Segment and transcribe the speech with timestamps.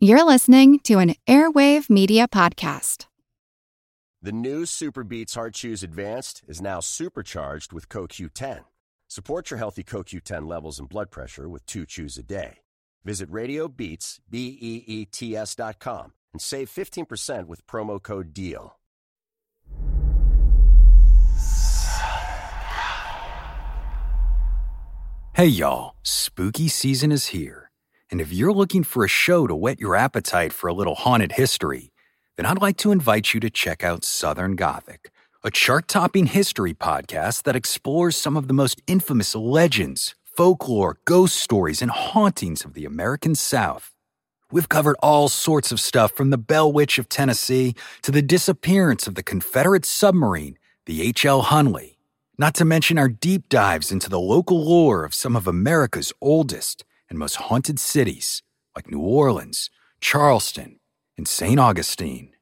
[0.00, 3.06] You're listening to an Airwave Media Podcast.
[4.22, 8.60] The new SuperBeets Heart Chews Advanced is now supercharged with CoQ10.
[9.08, 12.58] Support your healthy CoQ10 levels and blood pressure with two chews a day.
[13.04, 18.78] Visit RadioBeats, B-E-E-T-S dot com and save 15% with promo code DEAL.
[25.34, 27.67] Hey y'all, spooky season is here.
[28.10, 31.32] And if you're looking for a show to whet your appetite for a little haunted
[31.32, 31.92] history,
[32.36, 35.10] then I'd like to invite you to check out Southern Gothic,
[35.44, 41.36] a chart topping history podcast that explores some of the most infamous legends, folklore, ghost
[41.36, 43.92] stories, and hauntings of the American South.
[44.50, 49.06] We've covered all sorts of stuff from the Bell Witch of Tennessee to the disappearance
[49.06, 50.56] of the Confederate submarine,
[50.86, 51.42] the H.L.
[51.42, 51.96] Hunley,
[52.38, 56.84] not to mention our deep dives into the local lore of some of America's oldest
[57.08, 58.42] and most haunted cities,
[58.74, 60.78] like New Orleans, Charleston,
[61.16, 61.58] and St.
[61.58, 62.32] Augustine.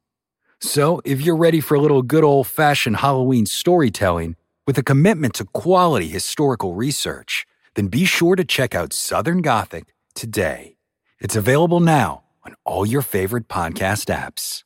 [0.60, 4.36] So, if you're ready for a little good old fashioned Halloween storytelling
[4.66, 9.94] with a commitment to quality historical research, then be sure to check out Southern Gothic
[10.14, 10.76] today.
[11.20, 14.64] It's available now on all your favorite podcast apps.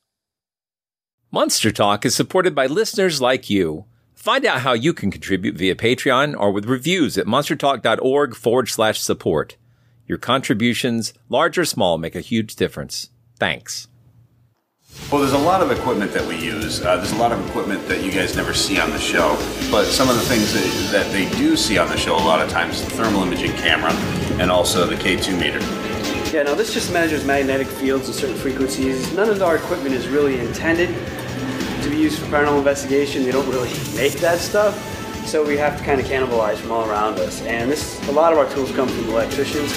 [1.32, 3.84] Monster Talk is supported by listeners like you.
[4.14, 9.00] Find out how you can contribute via Patreon or with reviews at monstertalk.org forward slash
[9.00, 9.56] support.
[10.10, 13.10] Your contributions, large or small, make a huge difference.
[13.38, 13.86] Thanks.
[15.08, 16.84] Well, there's a lot of equipment that we use.
[16.84, 19.36] Uh, there's a lot of equipment that you guys never see on the show.
[19.70, 22.40] But some of the things that, that they do see on the show a lot
[22.40, 23.92] of times the thermal imaging camera
[24.40, 25.60] and also the K2 meter.
[26.36, 29.12] Yeah, now this just measures magnetic fields at certain frequencies.
[29.12, 30.88] None of our equipment is really intended
[31.84, 33.22] to be used for paranormal investigation.
[33.22, 34.74] They don't really make that stuff,
[35.30, 37.40] so we have to kind of cannibalize from all around us.
[37.42, 39.70] And this, a lot of our tools come from electricians.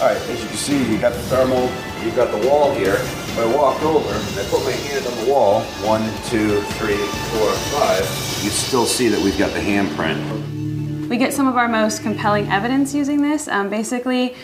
[0.00, 1.70] All right, as you can see, you got the thermal,
[2.02, 2.94] you got the wall here.
[2.94, 6.96] If I walk over and I put my hand on the wall, one, two, three,
[6.96, 8.00] four, five,
[8.42, 11.08] you still see that we've got the handprint.
[11.10, 13.48] We get some of our most compelling evidence using this.
[13.48, 14.36] Um, basically,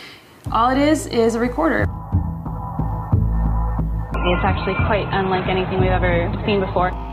[0.51, 1.87] all it is is a recorder.
[4.25, 7.12] It's actually quite unlike anything we've ever seen before.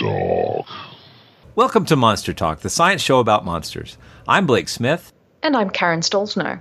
[0.00, 0.66] Monster Talk.
[1.54, 3.98] Welcome to Monster Talk, the science show about monsters.
[4.26, 5.12] I'm Blake Smith.
[5.42, 6.60] And I'm Karen Stollznow.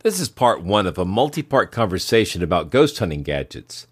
[0.00, 3.86] This is part one of a multi part conversation about ghost hunting gadgets.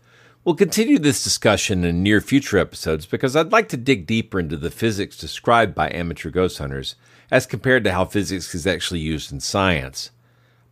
[0.44, 4.58] We'll continue this discussion in near future episodes because I'd like to dig deeper into
[4.58, 6.96] the physics described by amateur ghost hunters
[7.30, 10.10] as compared to how physics is actually used in science.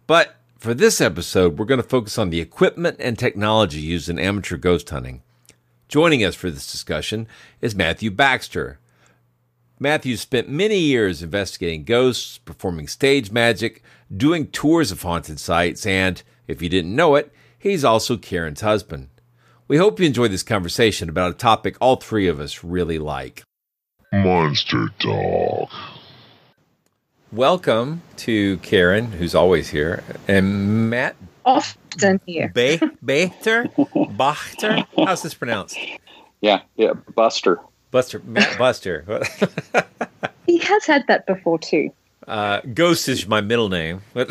[0.06, 4.19] But for this episode, we're going to focus on the equipment and technology used in
[4.19, 5.22] amateur ghost hunting.
[5.92, 7.28] Joining us for this discussion
[7.60, 8.78] is Mathew Baxter.
[9.78, 16.22] Mathew spent many years investigating ghosts, performing stage magic, doing tours of haunted sites, and,
[16.48, 19.08] if you didn't know it, he's also Karen's husband.
[19.69, 23.42] We hope you enjoy this conversation about a topic all three of us really like.
[24.14, 25.69] Monster Talk.
[27.31, 32.50] Welcome to Karen, who's always here, and Matt Often here.
[32.54, 33.72] Be- Bachter?
[34.16, 34.86] Bachter?
[34.97, 35.76] How's this pronounced?
[36.41, 37.60] Yeah, yeah, Buster.
[37.91, 39.04] Buster, Matt Buster.
[40.47, 41.91] He has had that before too.
[42.26, 44.02] Uh, Ghost is my middle name.
[44.14, 44.31] but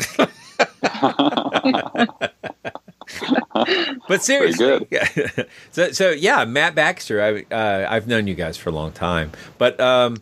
[4.22, 5.08] seriously, yeah.
[5.70, 7.22] so so yeah, Matt Baxter.
[7.22, 10.18] I uh, I've known you guys for a long time, but um,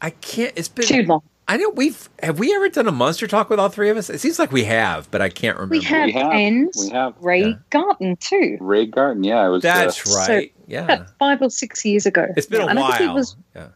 [0.00, 0.52] I can't.
[0.56, 1.22] It's been Too long.
[1.46, 4.08] I know we've have we ever done a monster talk with all three of us?
[4.08, 5.76] It seems like we have, but I can't remember.
[5.76, 6.32] We have, We have.
[6.32, 7.14] and We have.
[7.20, 7.52] Ray Yeah.
[7.70, 8.56] Garton too.
[8.60, 9.62] Ray Garton, yeah, it was.
[9.62, 10.52] That's uh, right.
[10.66, 12.26] yeah, About five or six years ago.
[12.36, 12.92] it's been a and while.
[12.92, 13.68] I think he was yeah.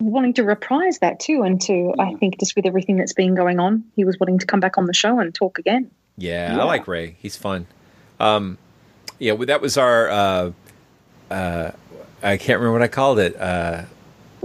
[0.00, 3.60] wanting to reprise that too, and to I think just with everything that's been going
[3.60, 5.90] on, he was wanting to come back on the show and talk again.
[6.16, 6.60] Yeah, Yeah.
[6.62, 7.16] I like Ray.
[7.20, 7.66] He's fun.
[8.20, 8.56] Um,
[9.18, 10.08] yeah, well, that was our.
[10.10, 10.52] Uh,
[11.30, 11.70] uh,
[12.22, 13.36] I can't remember what I called it.
[13.38, 13.82] Uh,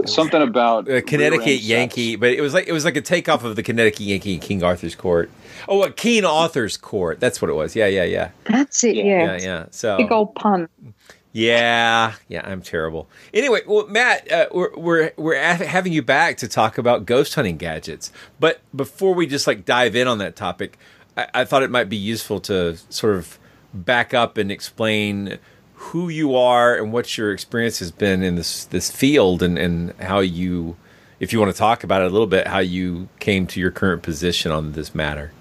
[0.06, 2.20] something about a Connecticut Yankee, sex.
[2.20, 4.62] but it was like it was like a takeoff of the Connecticut Yankee in King
[4.62, 5.30] Arthur's Court.
[5.66, 7.20] Oh, a Keen Arthur's Court.
[7.20, 7.74] That's what it was.
[7.74, 8.96] Yeah, yeah, yeah, That's it.
[8.96, 9.04] Yeah.
[9.04, 9.24] Yeah.
[9.24, 9.66] yeah, yeah.
[9.70, 10.68] So Big old pun.
[11.32, 13.08] Yeah, yeah, I'm terrible.
[13.34, 17.56] Anyway, well, Matt, uh, we're we're we're having you back to talk about ghost hunting
[17.58, 18.10] gadgets.
[18.40, 20.78] But before we just like dive in on that topic,
[21.16, 23.38] I, I thought it might be useful to sort of
[23.74, 25.38] back up and explain
[25.78, 29.94] who you are and what your experience has been in this this field and and
[30.00, 30.76] how you,
[31.20, 33.70] if you want to talk about it a little bit, how you came to your
[33.70, 35.32] current position on this matter.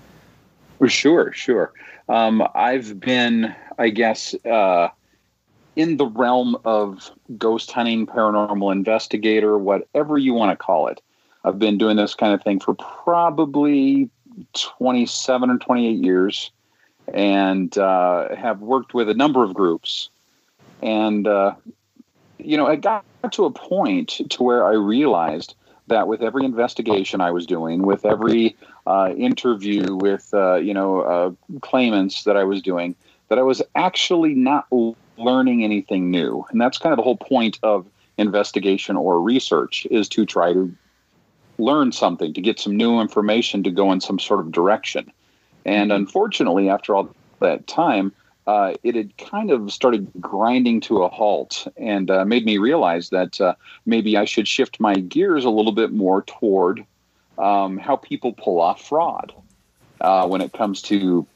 [0.88, 1.74] Sure, sure.
[2.08, 4.90] Um, I've been, I guess, uh,
[5.76, 11.02] in the realm of ghost hunting, paranormal investigator, whatever you want to call it.
[11.44, 14.10] I've been doing this kind of thing for probably
[14.54, 16.52] 27 or 28 years
[17.14, 20.10] and uh, have worked with a number of groups.
[20.82, 21.56] And, uh,
[22.38, 25.56] you know, it got to a point to where I realized
[25.88, 31.02] that with every investigation I was doing, with every uh, interview with, uh, you know,
[31.02, 32.96] uh, claimants that I was doing,
[33.30, 34.68] that I was actually not
[35.18, 36.46] learning anything new.
[36.50, 37.86] And that's kind of the whole point of
[38.18, 40.76] investigation or research is to try to
[41.58, 45.12] learn something, to get some new information to go in some sort of direction.
[45.66, 47.10] And unfortunately, after all
[47.40, 48.14] that time,
[48.48, 53.10] uh, it had kind of started grinding to a halt and uh, made me realize
[53.10, 53.54] that uh,
[53.86, 56.86] maybe I should shift my gears a little bit more toward
[57.38, 59.34] um, how people pull off fraud
[60.00, 61.28] uh, when it comes to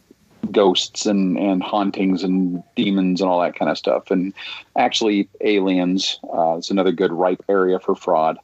[0.52, 4.10] ghosts and, and hauntings and demons and all that kind of stuff.
[4.10, 4.34] And
[4.78, 8.38] actually, aliens uh, is another good ripe area for fraud.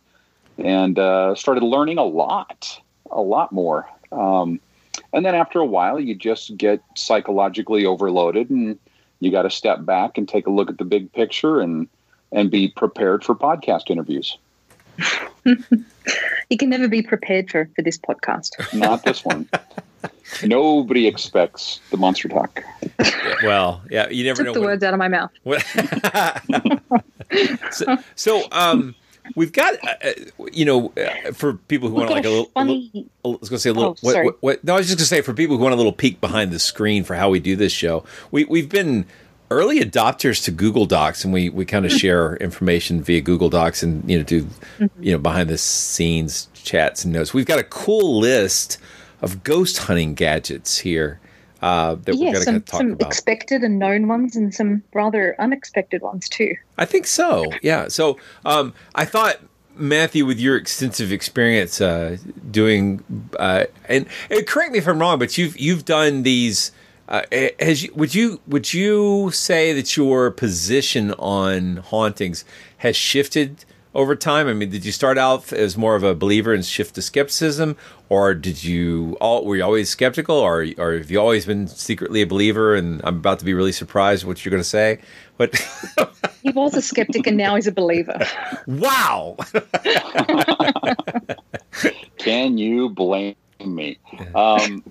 [0.57, 2.81] And uh, started learning a lot,
[3.11, 3.89] a lot more.
[4.11, 4.59] Um,
[5.13, 8.77] and then after a while, you just get psychologically overloaded, and
[9.19, 11.87] you got to step back and take a look at the big picture and
[12.31, 14.37] and be prepared for podcast interviews.
[16.49, 18.51] You can never be prepared for, for this podcast.
[18.73, 19.49] Not this one.
[20.43, 22.63] Nobody expects the monster talk.
[23.43, 24.53] Well, yeah, you never Took know.
[24.53, 25.29] the when- words out of my mouth.
[27.71, 28.95] so, so um,
[29.35, 32.63] we've got uh, uh, you know uh, for people who want like a little, a
[32.63, 33.91] little- I was going to say a little.
[33.91, 35.73] Oh, what, what, what, no, I was just going to say for people who want
[35.73, 38.03] a little peek behind the screen for how we do this show.
[38.31, 39.05] We we've been
[39.49, 43.83] early adopters to Google Docs, and we we kind of share information via Google Docs,
[43.83, 44.47] and you know do
[44.99, 47.33] you know behind the scenes chats and notes.
[47.33, 48.77] We've got a cool list
[49.21, 51.19] of ghost hunting gadgets here
[51.61, 53.07] uh, that we're yeah, going to some, talk some about.
[53.07, 56.55] expected and known ones and some rather unexpected ones too.
[56.77, 57.45] I think so.
[57.61, 57.87] Yeah.
[57.87, 59.39] So um, I thought
[59.75, 62.17] Mathew, with your extensive experience uh,
[62.49, 63.03] doing,
[63.39, 66.71] uh, and, and correct me if I'm wrong, but you've you've done these.
[67.07, 67.21] Uh,
[67.61, 72.43] has you, would you would you say that your position on hauntings
[72.79, 73.63] has shifted
[73.97, 74.47] over time?
[74.47, 77.75] I mean, did you start out as more of a believer and shift to skepticism,
[78.07, 82.21] or did you all were you always skeptical, or or have you always been secretly
[82.21, 82.75] a believer?
[82.75, 84.99] And I'm about to be really surprised what you're going to say,
[85.37, 85.53] but.
[86.43, 88.17] He was a skeptic and now he's a believer.
[88.67, 89.35] Wow.
[92.17, 93.97] Can you blame me?
[94.33, 94.81] Um,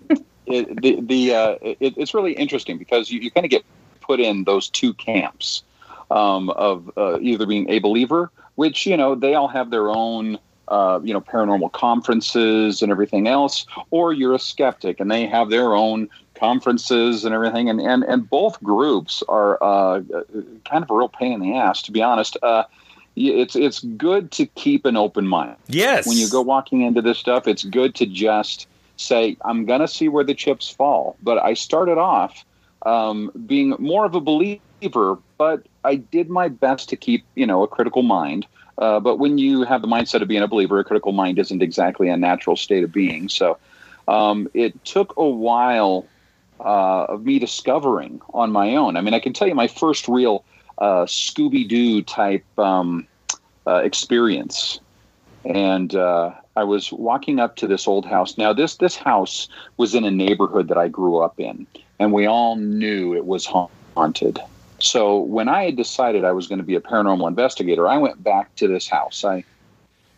[0.45, 3.65] it, the the uh, it, it's really interesting because you, you kind of get
[4.03, 5.63] put in those two camps
[6.11, 10.39] um, of uh, either being a believer, which you know they all have their own
[10.69, 15.49] uh, you know paranormal conferences and everything else, or you're a skeptic and they have
[15.51, 20.03] their own conferences and everything, and and, and both groups are uh,
[20.65, 22.37] kind of a real pain in the ass, to be honest.
[22.43, 22.65] Uh,
[23.17, 25.57] it's it's good to keep an open mind.
[25.69, 26.07] Yes.
[26.07, 28.67] When you go walking into this stuff, it's good to just
[28.99, 32.45] say, "I'm going to see where the chips fall." But I started off
[32.85, 37.63] um, being more of a believer, but I did my best to keep you know
[37.63, 38.47] a critical mind.
[38.79, 41.63] Uh, but when you have the mindset of being a believer, a critical mind isn't
[41.63, 43.31] exactly a natural state of being.
[43.31, 43.57] So
[44.07, 46.05] um, it took a while
[46.61, 48.97] uh, of me discovering on my own.
[48.97, 50.45] I mean, I can tell you my first real
[50.77, 53.07] uh, Scooby Doo type um,
[53.67, 54.79] uh, experience,
[55.47, 58.37] and uh, I was walking up to this old house.
[58.37, 61.67] Now, this this house was in a neighborhood that I grew up in,
[61.99, 64.39] and we all knew it was haunted.
[64.87, 68.23] So when I had decided I was going to be a paranormal investigator, I went
[68.23, 69.25] back to this house.
[69.25, 69.45] I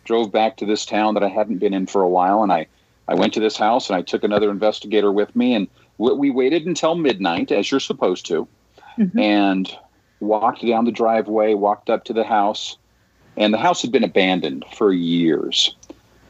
[0.05, 2.67] drove back to this town that I hadn't been in for a while, and I
[3.07, 6.29] I went to this house and I took another investigator with me, and we, we
[6.29, 8.47] waited until midnight, as you're supposed to,
[9.17, 9.75] and
[10.19, 12.77] walked down the driveway, walked up to the house,
[13.35, 15.75] and the house had been abandoned for years.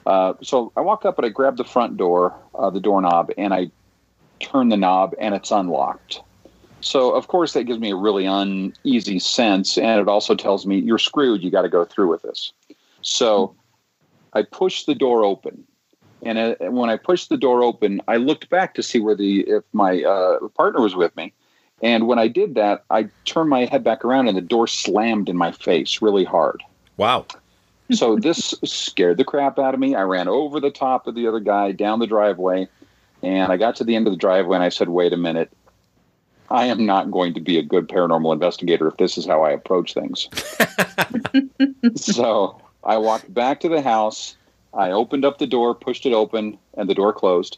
[0.06, 3.54] Uh, so I walk up and I grab the front door, uh, the doorknob, and
[3.54, 3.72] I
[4.40, 6.22] turn the knob, and it's unlocked.
[6.82, 10.80] So of course that gives me a really uneasy sense, and it also tells me
[10.80, 11.44] you're screwed.
[11.44, 12.54] You got to go through with this.
[13.02, 13.56] So
[14.34, 15.66] I push the door open,
[16.24, 19.42] and uh, when I pushed the door open, I looked back to see where the
[19.42, 21.34] if my uh, partner was with me,
[21.82, 25.30] And when I did that, I turned my head back around and the door slammed
[25.30, 26.62] in my face really hard.
[26.98, 27.26] Wow.
[27.92, 29.96] so this scared the crap out of me.
[29.96, 32.68] I ran over the top of the other guy down the driveway,
[33.24, 35.52] and I got to the end of the driveway and I said, "Wait a minute.
[36.52, 39.52] I am not going to be a good paranormal investigator if this is how I
[39.52, 40.28] approach things."
[41.96, 44.36] so, I walked back to the house.
[44.74, 47.58] I opened up the door, pushed it open, and the door closed.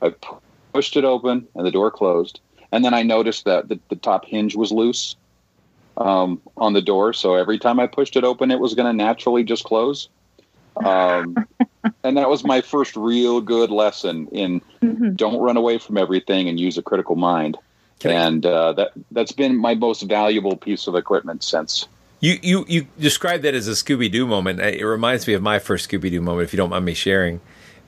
[0.00, 0.40] I pu-
[0.72, 2.40] pushed it open and the door closed.
[2.72, 5.16] And then I noticed that the, the top hinge was loose
[5.96, 7.12] um, on the door.
[7.12, 10.08] So every time I pushed it open, it was going to naturally just close.
[10.84, 11.36] Um,
[12.04, 14.60] and that was my first real good lesson in
[15.14, 17.56] don't run away from everything and use a critical mind.
[18.02, 21.86] And uh, that that's been my most valuable piece of equipment since.
[22.20, 24.60] You you you described that as a Scooby Doo moment.
[24.60, 26.44] It reminds me of my first Scooby Doo moment.
[26.48, 27.40] If you don't mind me sharing,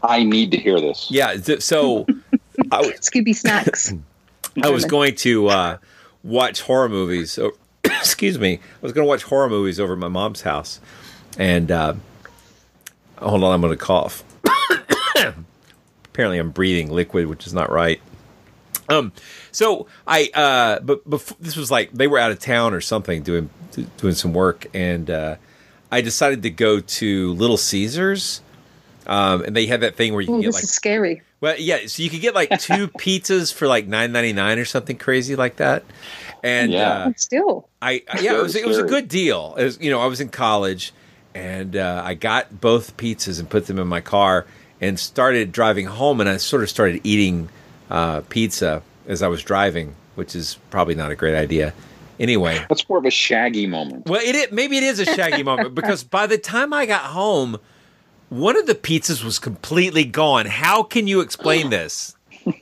[0.03, 1.11] I need to hear this.
[1.11, 1.35] Yeah.
[1.37, 2.07] th- So,
[2.71, 3.93] I, w- Scooby snacks.
[4.63, 5.79] I was going to uh,
[6.23, 7.39] watch horror movies.
[7.39, 7.53] Oh,
[7.85, 8.55] excuse me.
[8.55, 10.81] I was going to watch horror movies over at my mom's house,
[11.39, 11.95] and uh,
[13.19, 14.23] hold on, I'm going to cough.
[16.07, 18.01] Apparently, I'm breathing liquid, which is not right.
[18.89, 19.13] Um,
[19.53, 23.23] so I, uh, but before, this was like they were out of town or something
[23.23, 23.51] doing
[23.99, 25.37] doing some work, and uh,
[25.91, 28.41] I decided to go to Little Caesars,
[29.07, 31.23] um, and they had that thing where you Oh, can get this like is scary.
[31.41, 34.65] well, yeah, so you could get like two pizzas for like nine ninety nine or
[34.65, 35.85] something crazy like that,
[36.43, 39.55] and uh, still, I yeah, it was it was a good deal.
[39.59, 40.93] It was, you know, I was in college,
[41.35, 44.47] and uh, I got both pizzas and put them in my car
[44.81, 47.49] and started driving home, and I sort of started eating
[47.91, 51.73] uh, pizza as I was driving, which is probably not a great idea.
[52.19, 54.07] Anyway, That's more of a shaggy moment.
[54.07, 57.03] well, it is, maybe it is a shaggy moment because by the time I got
[57.03, 57.59] home,
[58.31, 60.47] one of the pizzas was completely gone.
[60.47, 62.17] How can you explain this?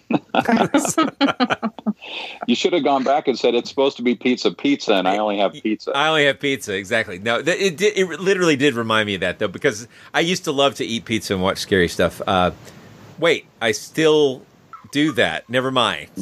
[2.47, 5.17] You should have gone back and said it's supposed to be pizza, pizza, and I
[5.19, 5.93] only have pizza.
[5.97, 6.75] I only have pizza.
[6.77, 7.19] Exactly.
[7.19, 10.53] No, it did, it literally did remind me of that though, because I used to
[10.53, 12.21] love to eat pizza and watch scary stuff.
[12.27, 12.51] Uh,
[13.19, 14.43] wait, I still
[14.95, 15.51] do that.
[15.51, 16.09] Never mind.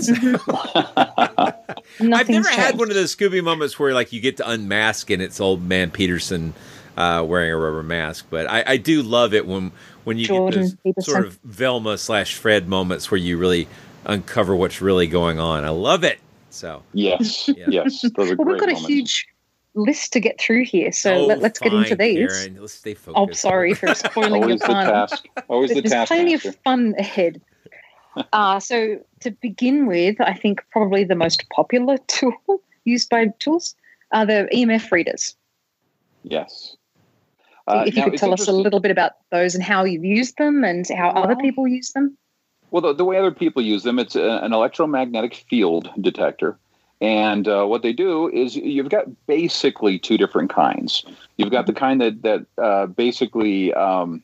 [0.75, 1.55] I've
[2.01, 5.21] never Nothing's had one of those Scooby moments where like you get to unmask and
[5.21, 6.55] it's old man Peterson
[6.97, 8.27] uh, wearing a rubber mask.
[8.31, 9.73] But I, I do love it when
[10.05, 11.13] when you Jordan get those Peterson.
[11.13, 13.69] sort of Velma slash Fred moments where you really
[14.07, 15.65] uncover what's really going on.
[15.65, 16.19] I love it.
[16.51, 17.67] So Yes, Yeah.
[17.69, 19.27] yes, those are well, we've great got a huge
[19.75, 22.31] list to get through here, so Oh, let, let's get into these.
[22.31, 22.57] Karen.
[22.61, 23.17] Let's stay focused.
[23.17, 24.87] Oh, sorry for spoiling your Always the fun.
[24.87, 25.27] task.
[25.49, 26.09] Always the There's task.
[26.09, 27.41] plenty of fun ahead.
[28.33, 33.75] Uh, so to begin with, I think probably the most popular tool used by tools
[34.11, 35.35] are the EMF readers.
[36.23, 36.77] Yes.
[37.69, 40.05] So Uh, if you could tell us a little bit about those and how you've
[40.05, 42.17] used them and how other people use them.
[42.71, 46.59] Well, the, the way other people use them, it's a, an electromagnetic field detector.
[47.01, 51.05] And uh, what they do is you've got basically two different kinds.
[51.37, 54.23] You've got the kind that, that uh, basically um,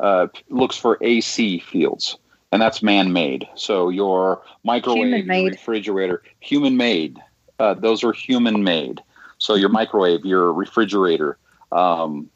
[0.00, 2.18] uh, looks for AC fields,
[2.52, 3.48] and that's man made.
[3.54, 5.52] So your microwave, Human-made.
[5.52, 7.18] refrigerator, human made.
[7.58, 9.02] Uh, those are human made.
[9.38, 11.38] So your microwave, your refrigerator,
[11.72, 12.28] um,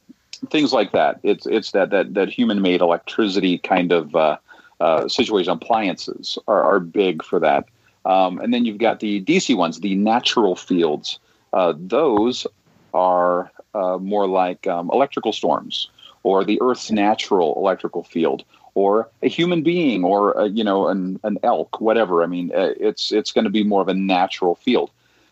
[0.51, 1.21] things like that.
[1.23, 4.39] It's it's that that that human made electricity kind of uh,
[4.81, 5.53] uh, situation.
[5.53, 7.67] Appliances are, are big for that.
[8.05, 11.19] Um, and then you've got the DC ones, the natural fields.
[11.53, 12.47] Uh, those
[12.95, 15.89] are uh, more like um, electrical storms
[16.23, 18.45] or the Earth's natural electrical field
[18.77, 22.23] or a human being or a, you know an, an elk, whatever.
[22.23, 24.91] I mean, uh, it's it's going to be more of a natural field.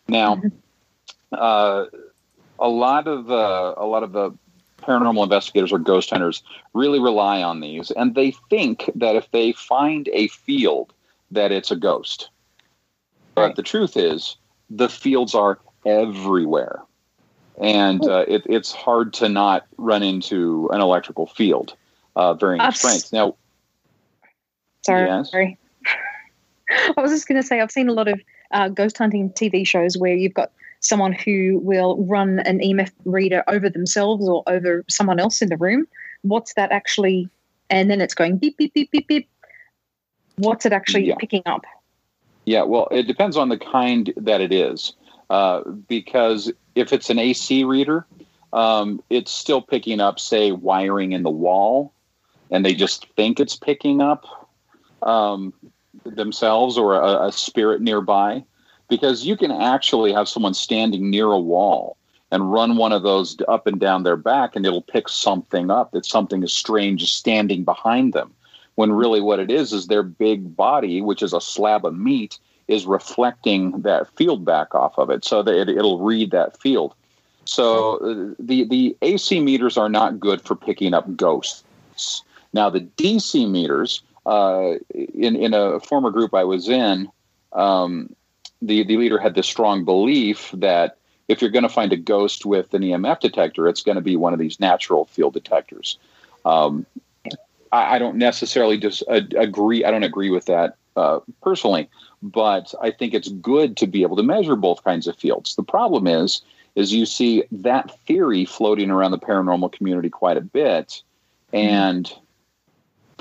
[0.08, 0.40] Now,
[1.32, 1.84] uh,
[2.58, 4.32] a lot of the a lot of the
[4.78, 9.52] paranormal investigators or ghost hunters really rely on these, and they think that if they
[9.52, 10.94] find a field,
[11.30, 12.30] that it's a ghost.
[13.34, 14.36] But the truth is,
[14.70, 16.80] the fields are everywhere,
[17.60, 21.76] and uh, it, it's hard to not run into an electrical field
[22.16, 23.36] uh, varying I've s- Now,
[24.84, 25.06] Sorry.
[25.06, 25.30] Yes.
[25.30, 25.58] Sorry.
[26.96, 29.66] I was just going to say, I've seen a lot of uh, ghost hunting TV
[29.66, 34.84] shows where you've got someone who will run an EMF reader over themselves or over
[34.88, 35.86] someone else in the room.
[36.22, 37.28] What's that actually?
[37.70, 39.28] And then it's going beep, beep, beep, beep, beep.
[40.36, 41.14] What's it actually Yeah.
[41.18, 41.64] picking up?
[42.44, 44.92] Yeah, well, it depends on the kind that it is.
[45.30, 48.06] Uh, because if it's an AC reader,
[48.52, 51.93] um, it's still picking up, say, wiring in the wall,
[52.54, 54.48] and they just think it's picking up
[55.02, 55.52] um,
[56.04, 58.44] themselves or a, a spirit nearby.
[58.88, 61.96] Because you can actually have someone standing near a wall
[62.30, 65.90] and run one of those up and down their back, and it'll pick something up
[65.92, 68.32] that something is strange standing behind them
[68.76, 72.38] when really what it is is their big body, which is a slab of meat,
[72.68, 76.94] is reflecting that field back off of it so that it, it'll read that field.
[77.46, 82.22] So uh, the the AC meters are not good for picking up ghosts.
[82.54, 87.10] Now the DC meters, uh, in in a former group I was in,
[87.52, 88.14] um,
[88.62, 90.96] the the leader had this strong belief that
[91.28, 94.16] if you're going to find a ghost with an EMF detector, it's going to be
[94.16, 95.98] one of these natural field detectors.
[96.44, 96.86] Um,
[97.72, 99.84] I, I, don't necessarily just uh, agree.
[99.84, 101.88] I don't agree with that uh, personally,
[102.22, 105.56] but I think it's good to be able to measure both kinds of fields.
[105.56, 106.42] The problem is,
[106.74, 111.02] is you see that theory floating around the paranormal community quite a bit,
[111.52, 112.12] and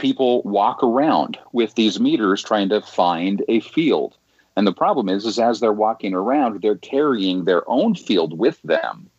[0.03, 4.15] people walk around with these meters trying to find a field
[4.55, 8.62] and the problem is, is as they're walking around, they're carrying their own field with
[8.63, 9.10] them.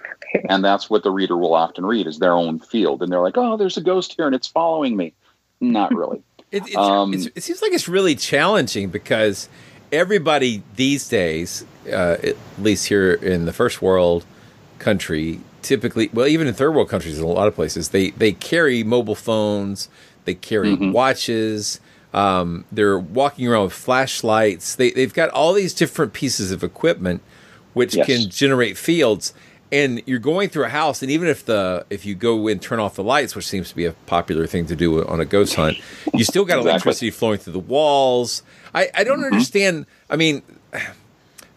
[0.00, 0.46] Okay.
[0.48, 3.02] And that's what the reader will often read is their own field.
[3.02, 5.12] And they're like, oh, there's a ghost here and it's following me.
[5.60, 6.22] Not really.
[6.50, 9.48] it, it's, um, it's, it seems like it's really challenging because
[9.92, 14.24] everybody these days, uh, at least here in the first world
[14.78, 18.32] country, typically, well, even in third world countries, in a lot of places, they, they
[18.32, 19.88] carry mobile phones,
[20.26, 20.92] they carry mm-hmm.
[20.92, 21.80] watches,
[22.12, 24.74] um, they're walking around with flashlights.
[24.74, 27.22] They, they've got all these different pieces of equipment
[27.76, 28.06] which yes.
[28.06, 29.34] can generate fields.
[29.70, 32.78] And you're going through a house, and even if the if you go and turn
[32.78, 35.56] off the lights, which seems to be a popular thing to do on a ghost
[35.56, 35.76] hunt,
[36.14, 36.70] you still got exactly.
[36.70, 38.42] electricity flowing through the walls.
[38.72, 39.34] I, I don't mm-hmm.
[39.34, 39.86] understand.
[40.08, 40.42] I mean,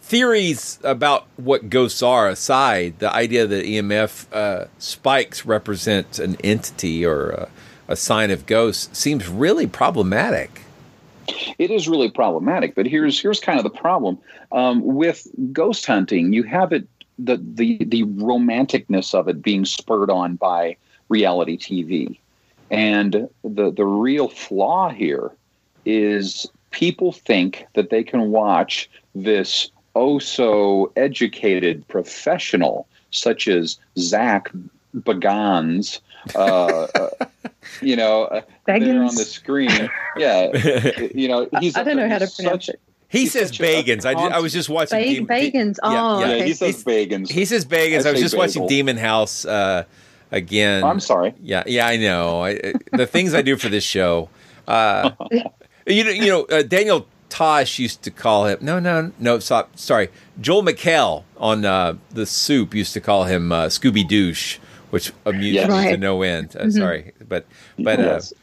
[0.01, 7.05] theories about what ghosts are aside, the idea that EMF uh, spikes represent an entity
[7.05, 7.49] or a,
[7.89, 10.62] a sign of ghosts seems really problematic.
[11.58, 14.17] It is really problematic, but here's here's kind of the problem
[14.51, 16.31] um, with ghost hunting.
[16.31, 20.77] You have it the the the romanticness of it being spurred on by
[21.10, 22.17] reality TV,
[22.72, 25.31] and the the real flaw here
[25.86, 34.51] is people think that they can watch this oh so educated professional such as Zak
[34.96, 36.00] Bagans
[36.36, 37.10] uh, uh,
[37.81, 39.89] you know, uh, there on the screen.
[40.17, 40.51] Yeah,
[41.15, 41.75] you know, he's.
[41.75, 42.81] I don't know how to pronounce such, it.
[43.08, 44.06] He says Bagans.
[44.06, 45.78] I, I, was just watching ba- Demon, Bagans.
[45.82, 46.34] Oh, yeah, yeah.
[46.36, 46.45] Okay.
[46.45, 47.30] he says Bagans.
[47.30, 48.06] He says Bagans.
[48.06, 48.39] I, I was just bagel.
[48.39, 49.86] watching Demon House uh,
[50.32, 50.84] again.
[50.84, 51.34] I'm sorry.
[51.41, 52.43] Yeah, yeah, I know.
[52.43, 54.30] I, the things I do for this show.
[54.67, 55.12] Uh,
[55.88, 58.60] you know, you know, uh, Daniel Tosh used to call him.
[58.62, 59.39] No, no, no.
[59.39, 59.80] Stop.
[59.80, 65.13] Sorry, Joel McHale on uh, the Soup used to call him uh, Scooby Douche which
[65.25, 65.67] amused yes.
[65.67, 65.91] me right.
[65.91, 66.56] to no end.
[66.56, 66.71] Uh, mm-hmm.
[66.71, 67.45] Sorry, but
[67.78, 68.32] but yes.
[68.32, 68.36] uh,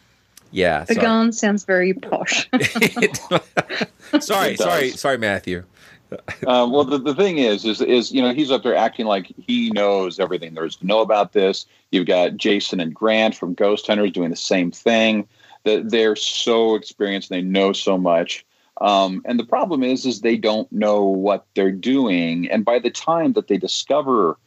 [0.51, 2.49] yeah, the gun sounds very posh.
[4.21, 5.65] sorry, sorry, sorry, Mathew.
[6.13, 9.33] uh, well, the, the thing is, is, is you know, he's up there acting like
[9.39, 11.67] he knows everything there is to know about this.
[11.91, 15.29] You've got Jason and Grant from Ghost Hunters doing the same thing.
[15.65, 18.47] That they're so experienced, and they know so much.
[18.81, 22.49] Um, and the problem is, is they don't know what they're doing.
[22.51, 24.39] And by the time that they discover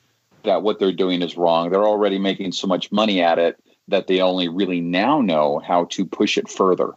[0.43, 1.69] that what they're doing is wrong.
[1.69, 5.85] They're already making so much money at it that they only really now know how
[5.85, 6.93] to push it further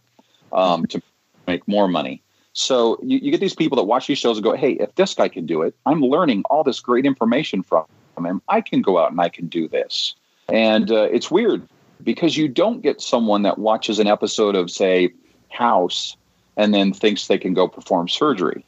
[0.51, 1.01] um, to
[1.47, 2.21] make more money.
[2.53, 5.15] So you, you, get these people that watch these shows and go, hey, if this
[5.15, 7.85] guy can do it, I'm learning all this great information from
[8.23, 8.41] him.
[8.47, 10.13] I can go out and I can do this.
[10.49, 11.67] And uh, it's weird
[12.03, 15.11] because you don't get someone that watches an episode of, say,
[15.49, 16.15] House
[16.57, 18.63] and then thinks they can go perform surgery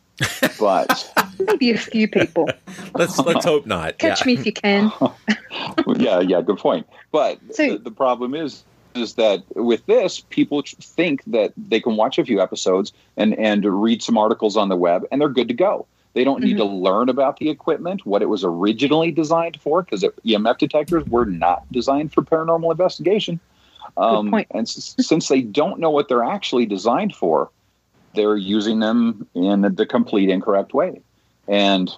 [0.59, 2.49] but maybe a few people.
[2.93, 3.97] let's let's hope not.
[3.99, 4.27] Catch yeah.
[4.27, 4.91] me if you can.
[5.95, 6.87] yeah, yeah, good point.
[7.11, 8.63] But so, the, the problem is
[8.95, 13.65] is that with this, people think that they can watch a few episodes and and
[13.65, 15.85] read some articles on the web, and they're good to go.
[16.13, 16.69] They don't need mm-hmm.
[16.69, 21.25] to learn about the equipment, what it was originally designed for, because EMF detectors were
[21.25, 23.37] not designed for paranormal investigation.
[23.97, 27.49] Um, and s- since they don't know what they're actually designed for,
[28.15, 31.01] they're using them in the complete incorrect way.
[31.47, 31.91] And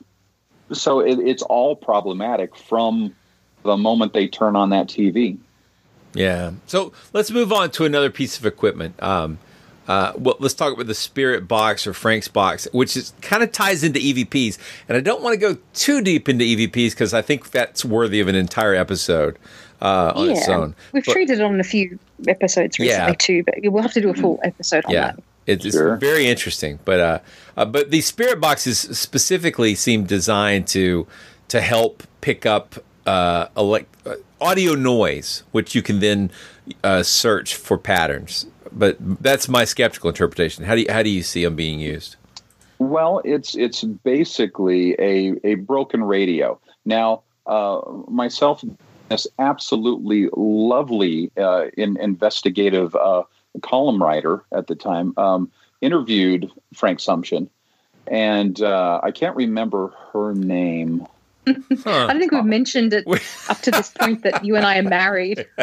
[0.72, 3.16] so it, it's all problematic from
[3.64, 5.38] the moment they turn on that TV.
[6.14, 6.52] Yeah.
[6.66, 9.02] So let's move on to another piece of equipment.
[9.02, 9.40] Um,
[9.88, 13.52] uh, well, let's talk about the Spirit Box or Frank's Box, which is kind of
[13.52, 14.58] ties into EVPs.
[14.90, 18.20] And I don't want to go too deep into EVPs because I think that's worthy
[18.20, 19.38] of an entire episode
[19.82, 20.34] uh, on yeah.
[20.34, 20.76] its own.
[20.92, 23.16] We've but, treated it on a few episodes recently yeah.
[23.18, 25.12] too, but we'll have to do a full episode on yeah.
[25.12, 25.24] that.
[25.48, 25.94] It's, sure.
[25.94, 27.20] it's very interesting, but uh,
[27.56, 31.08] uh, but these spirit boxes specifically seem designed to
[31.48, 36.30] to help pick up uh, elect- uh, audio noise, which you can then
[36.84, 38.46] uh, search for patterns.
[38.74, 40.66] But that's my skeptical interpretation.
[40.66, 42.18] How do you, how do you see them being used?
[42.80, 46.60] Well, it's it's basically a a broken radio.
[46.86, 47.80] Now, uh,
[48.10, 48.64] myself,
[49.10, 53.24] this absolutely lovely uh, in investigative uh,
[53.62, 57.50] column writer at the time, um, interviewed Frank Sumption
[58.10, 61.06] and uh, I can't remember her name.
[61.46, 61.54] I
[62.08, 63.06] don't think we've mentioned it
[63.50, 65.46] up to this point that you and I are married.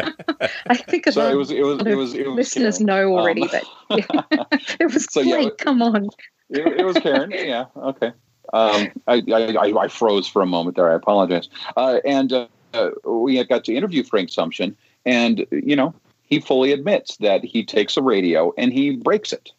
[0.67, 2.77] I think So a lot it was it was of it was it was listeners
[2.77, 2.85] Karen.
[2.87, 4.57] know already, Um, but yeah.
[4.79, 5.57] it was So, yeah, Blake.
[5.57, 6.05] come on.
[6.49, 7.31] it, it was Karen.
[7.31, 7.65] Yeah.
[7.75, 8.11] Okay.
[8.53, 10.91] Um, I, I, I, I froze for a moment there.
[10.91, 11.49] I apologize.
[11.75, 15.93] Uh, and uh, we had got to interview Frank Sumption, and you know
[16.25, 19.51] he fully admits that he takes a radio and he breaks it,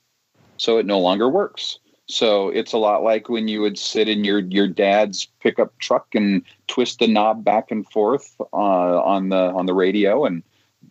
[0.56, 1.78] so it no longer works.
[2.08, 6.14] So it's a lot like when you would sit in your your dad's pickup truck
[6.14, 10.42] and twist the knob back and forth uh, on the on the radio and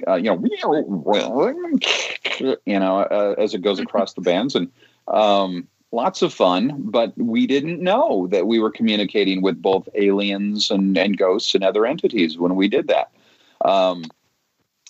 [0.07, 0.43] uh, you know
[2.65, 4.69] you know uh, as it goes across the bands and
[5.07, 6.73] um, lots of fun.
[6.77, 11.63] But we didn't know that we were communicating with both aliens and and ghosts and
[11.63, 13.09] other entities when we did that.
[13.63, 14.03] Um,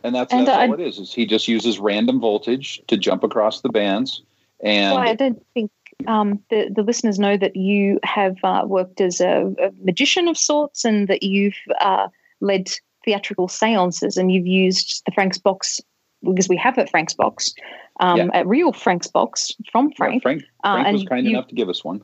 [0.05, 0.99] and that's, And that's I- all it is.
[0.99, 4.21] Is he just uses random voltage to jump across the bands
[4.63, 5.71] and Well, I don't think
[6.07, 10.37] um, the, the listeners know that you have uh, worked as a, a magician of
[10.37, 12.07] sorts and that you've uh,
[12.41, 12.71] led
[13.03, 15.79] theatrical seances and you've used the Frank's box
[16.23, 17.53] because we have a Frank's box,
[17.99, 18.29] um, Yeah.
[18.33, 20.23] a real Frank's box from Frank.
[20.23, 22.01] Frank, Uh, was kind you- enough to give us one.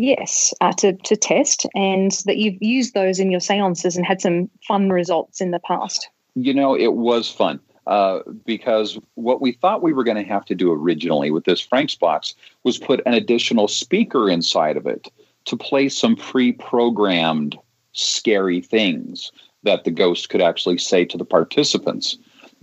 [0.00, 4.20] Yes, uh, to, to test, and that you've used those in your seances and had
[4.20, 6.08] some fun results in the past.
[6.40, 10.44] You know, it was fun uh, because what we thought we were going to have
[10.44, 15.08] to do originally with this Frank's box was put an additional speaker inside of it
[15.46, 17.58] to play some pre programmed
[17.92, 22.18] scary things that the ghost could actually say to the participants.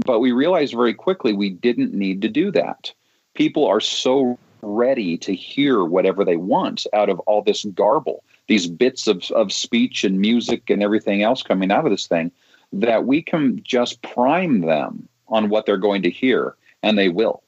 [0.06, 2.94] But we realized very quickly we didn't need to do that.
[3.34, 8.68] People are so ready to hear whatever they want out of all this garble, these
[8.68, 12.32] bits of, of speech and music and everything else coming out of this thing,
[12.74, 17.44] that we can just prime them on what they're going to hear, and they will.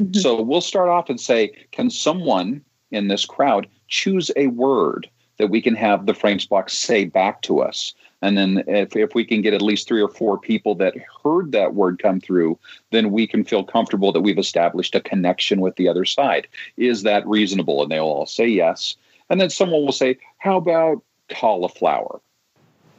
[0.00, 0.20] Mm-hmm.
[0.20, 5.48] So we'll start off and say, Can someone in this crowd choose a word that
[5.48, 7.94] we can have the Frank's box say back to us?
[8.22, 11.52] And then if, if we can get at least three or four people that heard
[11.52, 12.58] that word come through,
[12.90, 16.48] then we can feel comfortable that we've established a connection with the other side.
[16.78, 17.82] Is that reasonable?
[17.82, 18.96] And they'll all say yes.
[19.28, 22.20] And then someone will say, How about cauliflower?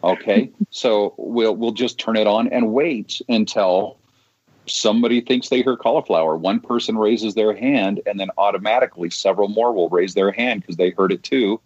[0.06, 0.52] Okay.
[0.70, 3.98] so we'll we'll just turn it on and wait until
[4.68, 6.38] somebody thinks they hear cauliflower.
[6.38, 10.78] One person raises their hand, and then automatically several more will raise their hand because
[10.78, 11.60] they heard it too.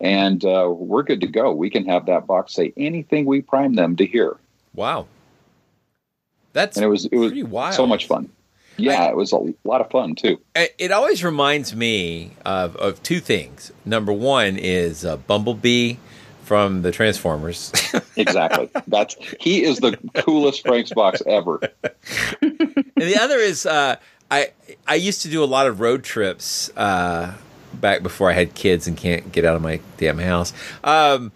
[0.00, 1.52] And uh, we're good to go.
[1.52, 4.36] We can have that box say anything we prime them to hear.
[4.74, 5.06] Wow.
[6.52, 7.74] That's and it was it was pretty wild.
[7.74, 8.30] so much fun.
[8.76, 10.40] Yeah, it was a lot of fun too.
[10.54, 13.72] It it always reminds me of, of two things.
[13.84, 15.96] Number one is uh, Bumblebee
[16.48, 17.70] from the Transformers.
[18.16, 18.68] Exactly.
[18.88, 21.60] That's he is the coolest Frank's box ever.
[22.42, 23.94] and the other is uh,
[24.28, 24.50] I
[24.88, 27.34] I used to do a lot of road trips uh,
[27.74, 30.52] back before I had kids and can't get out of my damn house.
[30.82, 31.30] Um,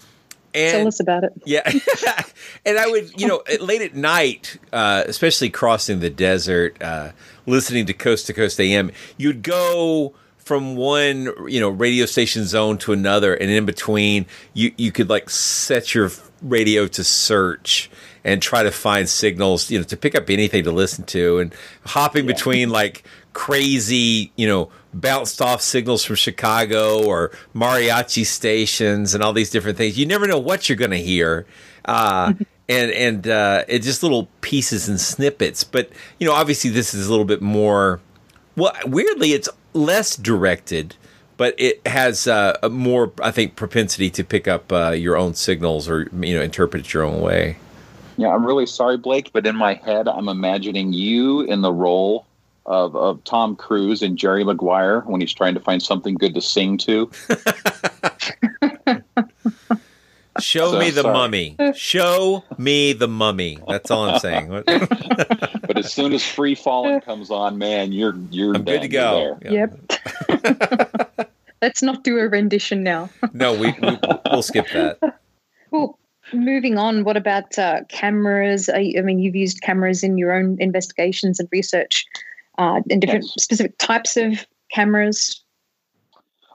[0.55, 1.33] and Tell us about it.
[1.47, 1.63] yeah,
[2.67, 7.13] and I would you know late at night, uh, especially crossing the desert, uh,
[7.47, 10.15] listening to Coast to Coast AM, you'd go
[10.45, 15.09] from one you know radio station zone to another, and in between, you you could
[15.09, 16.11] like set your
[16.43, 17.91] radio to search
[18.25, 21.55] and try to find signals, you know, to pick up anything to listen to, and
[21.87, 29.23] hopping between like crazy, you know, bounced off signals from Chicago or mariachi stations and
[29.23, 29.99] all these different things.
[29.99, 31.47] You never know what you're going to hear.
[31.85, 32.35] Uh,
[32.69, 35.65] and and uh, it's just little pieces and snippets.
[35.65, 38.01] But you know, obviously, this is a little bit more.
[38.57, 40.97] Well, weirdly, it's less directed,
[41.37, 45.35] but it has uh, a more, I think, propensity to pick up uh, your own
[45.35, 47.57] signals or you know interpret it your own way.
[48.17, 52.27] Yeah, I'm really sorry, Blake, but in my head, I'm imagining you in the role
[52.67, 56.41] of, of Tom Cruise and Jerry Maguire when he's trying to find something good to
[56.41, 57.11] sing to.
[60.43, 61.15] Show So me the sorry.
[61.15, 61.57] mummy.
[61.75, 63.59] Show me the mummy.
[63.69, 64.49] That's all I'm saying.
[64.67, 69.39] but as soon as Free Falling comes on, man, you're you're I'm good to go.
[69.43, 69.71] You're there.
[70.29, 71.29] Yep.
[71.63, 73.09] Let's not do a rendition now.
[73.33, 73.99] no, we, we
[74.31, 74.99] we'll skip that.
[75.71, 75.97] Well,
[76.33, 78.69] moving on, what about uh, cameras?
[78.69, 82.05] I, I mean, you've used cameras in your own investigations and research
[82.59, 83.45] uh, in different Yes.
[83.45, 85.41] specific types of cameras.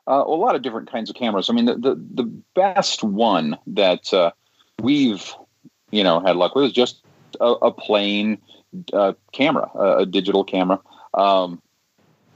[0.07, 1.49] Uh, a lot of different kinds of cameras.
[1.49, 2.23] I mean, the the, the
[2.55, 4.31] best one that uh,
[4.81, 5.33] we've
[5.91, 7.03] you know had luck with is just
[7.41, 8.37] a, a plain
[8.93, 10.79] uh, camera, a, a digital camera,
[11.13, 11.61] um,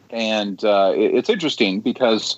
[0.09, 2.37] and uh, it- it's interesting because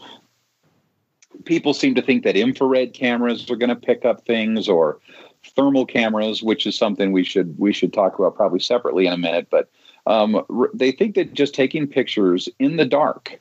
[1.46, 5.00] people seem to think that infrared cameras are going to pick up things or
[5.56, 9.18] thermal cameras, which is something we should we should talk about probably separately in a
[9.18, 9.48] minute.
[9.50, 9.70] But
[10.06, 13.40] um, they think that just taking pictures in the dark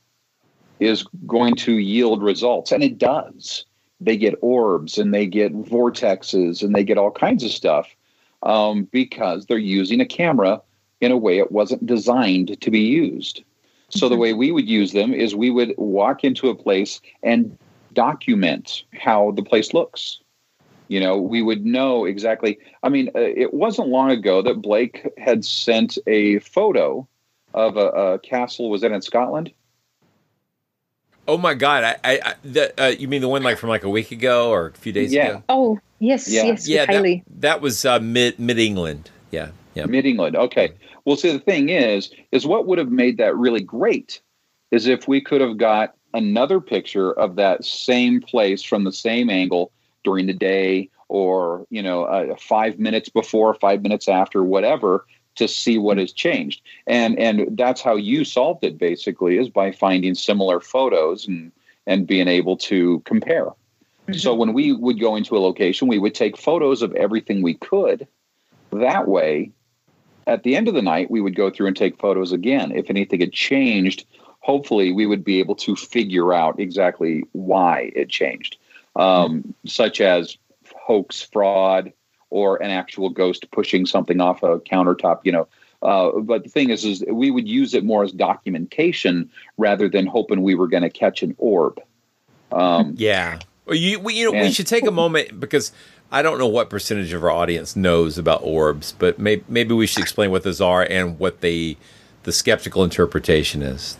[0.82, 3.64] is going to yield results, and it does.
[4.00, 7.94] They get orbs and they get vortexes and they get all kinds of stuff
[8.42, 10.60] um, because they're using a camera
[11.00, 13.44] in a way it wasn't designed to be used.
[13.90, 17.56] So the way we would use them is we would walk into a place and
[17.92, 20.20] document how the place looks.
[20.88, 22.58] You know, we would know exactly.
[22.82, 27.06] I mean, uh, it wasn't long ago that Blake had sent a photo
[27.54, 28.70] of a, a castle.
[28.70, 29.52] Was that in Scotland?
[31.28, 31.84] Oh my god!
[31.84, 34.50] I, I, I the, uh, you mean the one like from like a week ago
[34.50, 35.28] or a few days Yeah.
[35.28, 35.42] ago?
[35.48, 36.44] Oh, yes, Yeah.
[36.44, 39.10] yes, Yeah, that, that was uh, mid mid England.
[39.30, 39.86] Yeah, yeah.
[39.86, 40.36] Mid England.
[40.36, 40.72] Okay.
[41.04, 44.20] Well, see, the thing is, is what would have made that really great
[44.70, 49.30] is if we could have got another picture of that same place from the same
[49.30, 49.72] angle
[50.04, 55.48] during the day, or you know, uh, five minutes before, five minutes after, whatever, to
[55.48, 56.62] see what has changed.
[56.86, 61.52] And and that's how you solved it basically is by finding similar photos and
[61.86, 63.48] and being able to compare.
[64.12, 67.54] So when we would go into a location, we would take photos of everything we
[67.54, 68.06] could.
[68.70, 69.52] That way,
[70.26, 72.72] at the end of the night, we would go through and take photos again.
[72.72, 74.04] If anything had changed,
[74.40, 78.56] hopefully we would be able to figure out exactly why it changed,
[78.96, 80.36] um, such as
[80.76, 81.92] hoax, fraud,
[82.32, 85.20] or an actual ghost pushing something off a countertop.
[85.24, 85.48] You know.
[85.82, 90.06] Uh, but the thing is, is we would use it more as documentation rather than
[90.06, 91.80] hoping we were going to catch an orb.
[92.52, 93.40] Um, Yeah.
[93.66, 95.72] Well, you we, you know we should take a moment because
[96.10, 99.86] I don't know what percentage of our audience knows about orbs, but may, maybe we
[99.86, 101.76] should explain what those are and what the
[102.24, 103.96] the skeptical interpretation is.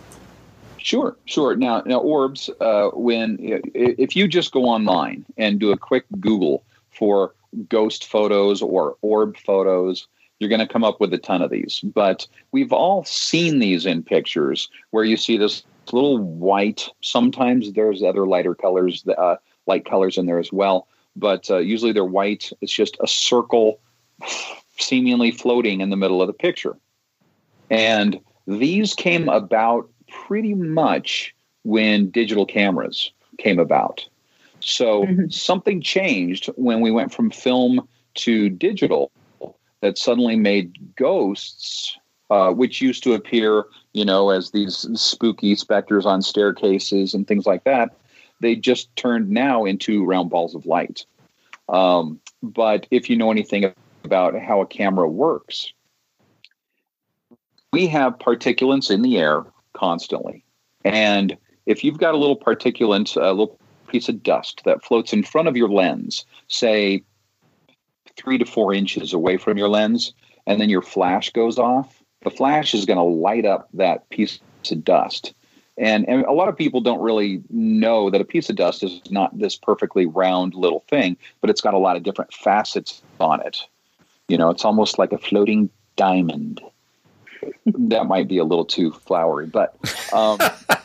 [0.79, 1.55] Sure, sure.
[1.55, 2.51] Now, now orbs.
[2.61, 7.35] Uh, when if you just go online and do a quick Google for
[7.69, 10.07] ghost photos or orb photos,
[10.39, 11.81] you're going to come up with a ton of these.
[11.81, 15.63] But we've all seen these in pictures where you see this
[15.93, 16.89] little white.
[17.01, 19.37] Sometimes there's other lighter colors, uh,
[19.67, 20.89] light colors in there as well.
[21.15, 22.51] But uh, usually they're white.
[22.61, 23.81] It's just a circle,
[24.79, 26.77] seemingly floating in the middle of the picture.
[27.71, 31.35] And these came about pretty much
[31.65, 34.07] when digital cameras came about.
[34.65, 39.11] So something changed when we went from film to digital
[39.81, 41.97] that suddenly made ghosts,
[42.31, 47.47] uh, which used to appear, you know, as these spooky specters on staircases and things
[47.47, 47.97] like that,
[48.41, 51.05] they just turned now into round balls of light.
[51.69, 53.73] Um, but if you know anything
[54.05, 55.73] about how a camera works,
[57.73, 60.45] we have particulates in the air constantly.
[60.85, 63.59] And if you've got a little particulate, a little
[63.93, 67.05] piece of dust that floats in front of your lens, say
[68.17, 70.13] three to four inches away from your lens,
[70.47, 74.41] and then your flash goes off, the flash is going to light up that piece
[74.71, 75.35] of dust.
[75.79, 79.01] And, and a lot of people don't really know that a piece of dust is
[79.11, 83.41] not this perfectly round little thing, but it's got a lot of different facets on
[83.41, 83.59] it.
[84.29, 86.61] You know, it's almost like a floating diamond.
[87.67, 89.75] that might be a little too flowery, but
[90.13, 90.39] um,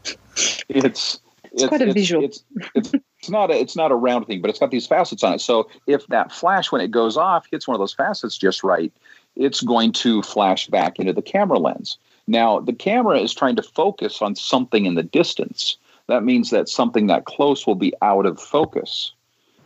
[0.69, 1.19] it's
[1.55, 2.23] it's quite a visual.
[2.23, 2.43] It's,
[2.75, 5.33] it's it's not a it's not a round thing, but it's got these facets on
[5.33, 5.41] it.
[5.41, 8.93] So if that flash, when it goes off, hits one of those facets just right,
[9.35, 11.97] it's going to flash back into the camera lens.
[12.27, 15.77] Now the camera is trying to focus on something in the distance.
[16.07, 19.13] That means that something that close will be out of focus.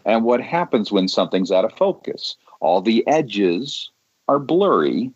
[0.05, 2.37] And what happens when something's out of focus?
[2.61, 3.91] All the edges
[4.29, 5.11] are blurry,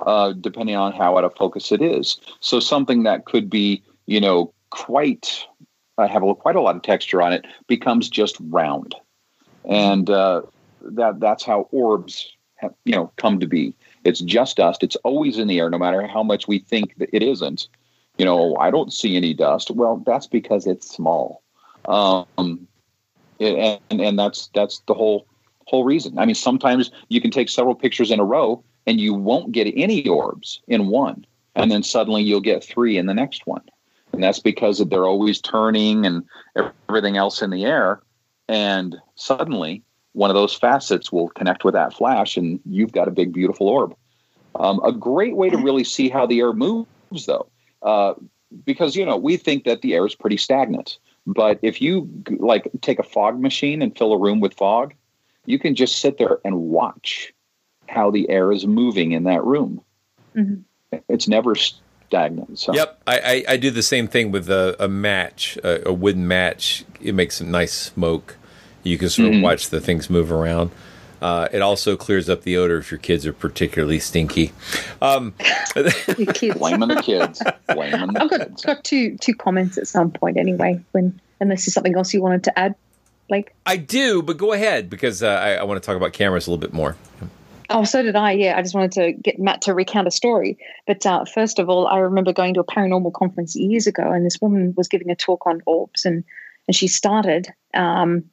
[0.00, 2.18] uh, depending on how out of focus it is.
[2.40, 5.46] So something that could be, you know, quite
[5.98, 8.94] uh, have a, quite a lot of texture on it becomes just round,
[9.64, 10.42] and uh,
[10.82, 13.74] that that's how orbs, have, you know, come to be.
[14.04, 14.82] It's just dust.
[14.82, 17.68] It's always in the air, no matter how much we think that it isn't.
[18.18, 19.70] You know, I don't see any dust.
[19.70, 21.42] Well, that's because it's small,
[21.86, 22.68] um,
[23.38, 25.26] it- and and that's that's the whole
[25.66, 26.18] whole reason.
[26.18, 29.72] I mean, sometimes you can take several pictures in a row and you won't get
[29.76, 31.24] any orbs in one,
[31.56, 33.62] and then suddenly you'll get three in the next one,
[34.14, 36.24] and that's because they're always turning and
[36.88, 38.00] everything else in the air,
[38.48, 43.10] and suddenly one of those facets will connect with that flash, and you've got a
[43.10, 43.94] big beautiful orb.
[44.54, 47.48] Um, a great way to really see how the air moves, though,
[47.82, 48.14] uh,
[48.64, 52.70] because you know we think that the air is pretty stagnant, but if you like
[52.80, 54.94] take a fog machine and fill a room with fog,
[55.46, 57.34] you can just sit there and watch
[57.88, 59.82] how the air is moving in that room.
[60.36, 60.62] Mhm.
[61.08, 61.56] It's never
[62.14, 62.58] stagnant.
[62.58, 62.74] So.
[62.74, 66.26] Yep, I, I, I do the same thing with a, a match, a, a wooden
[66.28, 66.84] match.
[67.00, 68.36] It makes some nice smoke.
[68.82, 69.42] You can sort of Mhm.
[69.42, 70.70] watch the things move around.
[71.22, 74.52] Uh, it also clears up the odor if your kids are particularly stinky.
[75.00, 75.32] Um,
[76.18, 76.58] Your kids.
[76.58, 77.42] Blaming the kids.
[77.66, 78.62] Blaming the I've got kids.
[78.64, 80.80] got two two comments at some point anyway.
[80.92, 82.74] When unless there's something else you wanted to add,
[83.28, 83.52] Blake.
[83.64, 86.50] I do, but go ahead because uh, I, I want to talk about cameras a
[86.50, 86.94] little bit more.
[87.70, 88.32] Oh, so did I.
[88.32, 90.58] Yeah, I just wanted to get Matt to recount a story.
[90.86, 94.24] But uh, first of all, I remember going to a paranormal conference years ago, and
[94.24, 96.24] this woman was giving a talk on orbs, and
[96.66, 98.24] and she started um,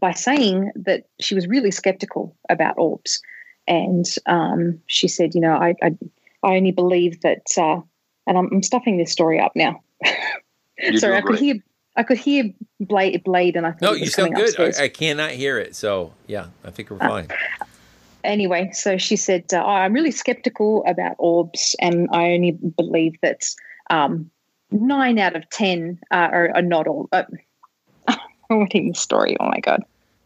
[0.00, 3.22] by saying that she was really skeptical about orbs,
[3.66, 5.96] and um, she said, you know, I I,
[6.42, 7.80] I only believe that, uh,
[8.26, 9.82] and I'm, I'm stuffing this story up now.
[10.96, 11.56] Sorry, I could hear
[11.96, 14.58] I could hear Blade, Blade and I thought No, you sound good.
[14.58, 17.28] I, I cannot hear it, so yeah, I think we're fine.
[18.24, 23.44] Anyway, so she said, uh, I'm really skeptical about orbs, and I only believe that
[23.90, 24.30] um,
[24.70, 27.08] nine out of 10 uh, are, are not all.
[27.12, 27.24] Uh,
[28.08, 29.36] I'm reading the story.
[29.40, 29.82] Oh my God.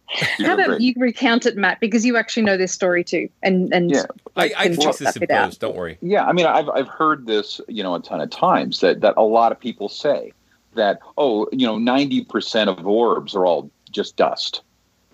[0.39, 0.81] How about great.
[0.81, 1.81] you recount it, Matt?
[1.81, 3.29] Because you actually know this story too.
[3.43, 4.05] And, and Yeah.
[4.37, 5.61] I, I can fix this in post.
[5.61, 5.99] Don't worry.
[6.01, 9.15] Yeah, I mean, I've I've heard this, you know, a ton of times that that
[9.17, 10.33] a lot of people say
[10.75, 14.63] that oh, you know, ninety percent of orbs are all just dust,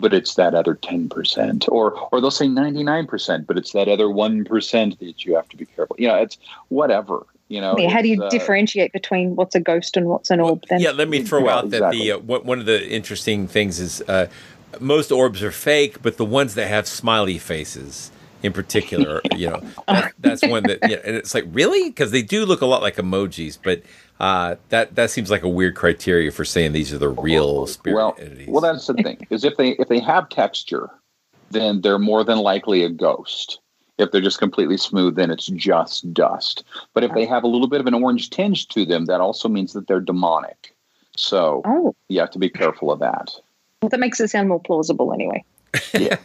[0.00, 3.72] but it's that other ten percent, or or they'll say ninety nine percent, but it's
[3.72, 5.96] that other one percent that you have to be careful.
[5.98, 7.26] You know, it's whatever.
[7.48, 10.40] You know, Yeah, how do you uh, differentiate between what's a ghost and what's an
[10.40, 10.80] orb then?
[10.80, 13.78] Yeah, let me throw Well, out that the uh, one one of the interesting things
[13.78, 14.28] is uh,
[14.80, 18.10] most orbs are fake, but the ones that have smiley faces,
[18.44, 22.22] in particular, you know, that, that's one that, yeah, and it's like really because they
[22.22, 23.82] do look a lot like emojis, but
[24.20, 27.96] uh, that that seems like a weird criteria for saying these are the real spirit
[27.96, 28.48] well, entities.
[28.48, 30.88] well, that's the thing is if they if they have texture,
[31.50, 33.58] then they're more than likely a ghost.
[33.96, 36.64] If they're just completely smooth, then it's just dust.
[36.94, 39.48] But if they have a little bit of an orange tinge to them, that also
[39.48, 40.74] means that they're demonic.
[41.16, 43.30] So Oh, you have to be careful of that.
[43.82, 45.44] well, that makes it sound more plausible anyway.
[45.96, 46.16] Yeah.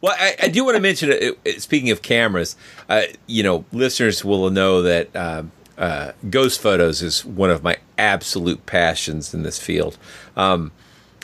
[0.00, 2.56] Well, I, I do want to mention, uh, speaking of cameras,
[2.88, 7.76] uh, you know, listeners will know that um uh, ghost photos is one of my
[7.96, 9.96] absolute passions in this field.
[10.36, 10.72] Um,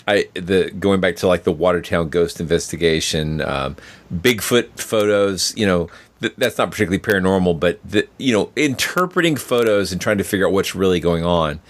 [0.07, 3.77] I the going back to like the Watertown ghost investigation, um,
[4.15, 5.53] Bigfoot photos.
[5.57, 10.19] You know, th- that's not particularly paranormal, but the, you know, interpreting photos and trying
[10.19, 11.61] to figure out what's really going on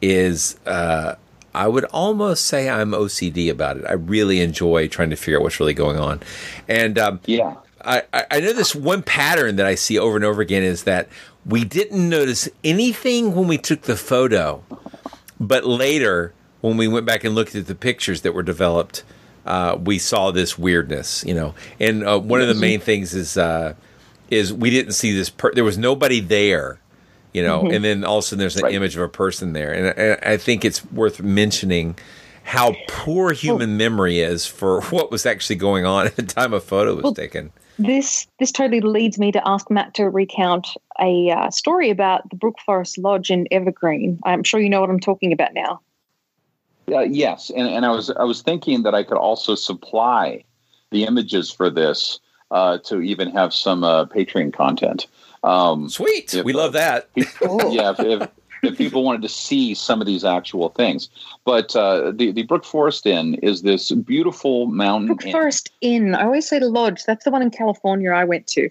[0.00, 0.58] is.
[0.66, 1.14] Uh,
[1.54, 3.84] I would almost say I'm OCD about it.
[3.86, 6.20] I really enjoy trying to figure out what's really going on,
[6.68, 7.56] and um, Yeah.
[7.84, 10.84] I, I I know this one pattern that I see over and over again is
[10.84, 11.08] that
[11.44, 14.62] we didn't notice anything when we took the photo,
[15.40, 19.02] but later when we went back and looked at the pictures that were developed,
[19.44, 21.24] uh, we saw this weirdness.
[21.26, 23.74] You know, and uh, one of the main things is uh,
[24.30, 25.28] is we didn't see this.
[25.28, 26.78] Per- there was nobody there.
[27.32, 28.74] You know, and then all of a sudden there's an Right.
[28.74, 31.96] image of a person there, and, and I think it's worth mentioning
[32.44, 36.60] how poor human memory is for what was actually going on at the time a
[36.60, 37.52] photo was Well, taken.
[37.78, 40.68] This this totally leads me to ask Matt to recount
[41.00, 44.20] a uh, story about the Brook Forest Lodge in Evergreen.
[44.24, 45.80] I'm sure you know what I'm talking about now.
[46.90, 50.44] Uh, yes, and, and I was I was thinking that I could also supply
[50.90, 55.06] the images for this uh, to even have some uh, Patreon content.
[55.44, 57.08] Um, Sweet, If, we love that.
[57.16, 58.28] yeah, if, if,
[58.62, 61.08] if people wanted to see some of these actual things,
[61.44, 65.08] but uh, the the Brook Forest Inn is this beautiful mountain.
[65.08, 65.32] Brook inn.
[65.32, 66.14] Forest Inn.
[66.14, 67.04] I always say the lodge.
[67.04, 68.70] That's the one in California I went to.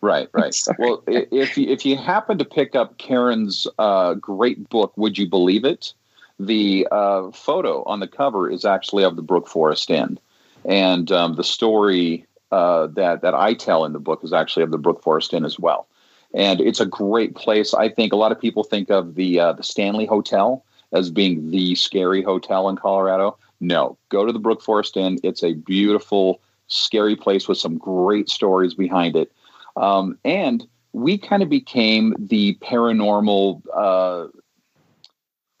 [0.00, 0.54] Right, right.
[0.78, 5.28] Well, if you, if you happen to pick up Karen's uh, great book, would you
[5.28, 5.92] believe it?
[6.38, 10.18] The uh, photo on the cover is actually of the Brook Forest Inn,
[10.66, 14.70] and um, the story uh, that that I tell in the book is actually of
[14.70, 15.86] the Brook Forest Inn as well.
[16.34, 17.72] And it's a great place.
[17.72, 21.50] I think a lot of people think of the uh, the Stanley Hotel as being
[21.50, 23.36] the scary hotel in Colorado.
[23.60, 25.18] No, go to the Brook Forest Inn.
[25.22, 29.32] It's a beautiful, scary place with some great stories behind it.
[29.76, 33.62] Um, and we kind of became the paranormal.
[33.74, 34.28] Uh,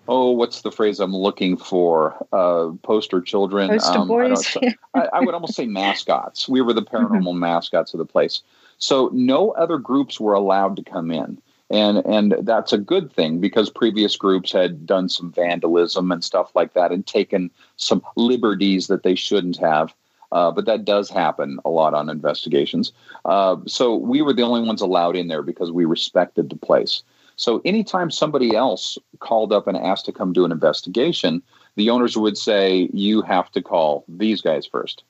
[0.08, 2.16] oh, what's the phrase I'm looking for?
[2.32, 3.68] Uh, poster children.
[3.68, 4.56] Poster Um, I, boys.
[4.94, 6.48] I, I would almost say mascots.
[6.48, 8.42] We were the paranormal mascots of the place.
[8.78, 11.38] So no other groups were allowed to come in.
[11.68, 16.54] And and that's a good thing because previous groups had done some vandalism and stuff
[16.54, 19.92] like that and taken some liberties that they shouldn't have.
[20.32, 22.92] Uh, but that does happen a lot on investigations.
[23.24, 27.02] Uh, so we were the only ones allowed in there because we respected the place.
[27.36, 31.42] So anytime somebody else called up and asked to come do an investigation,
[31.76, 35.04] the owners would say, You have to call these guys first.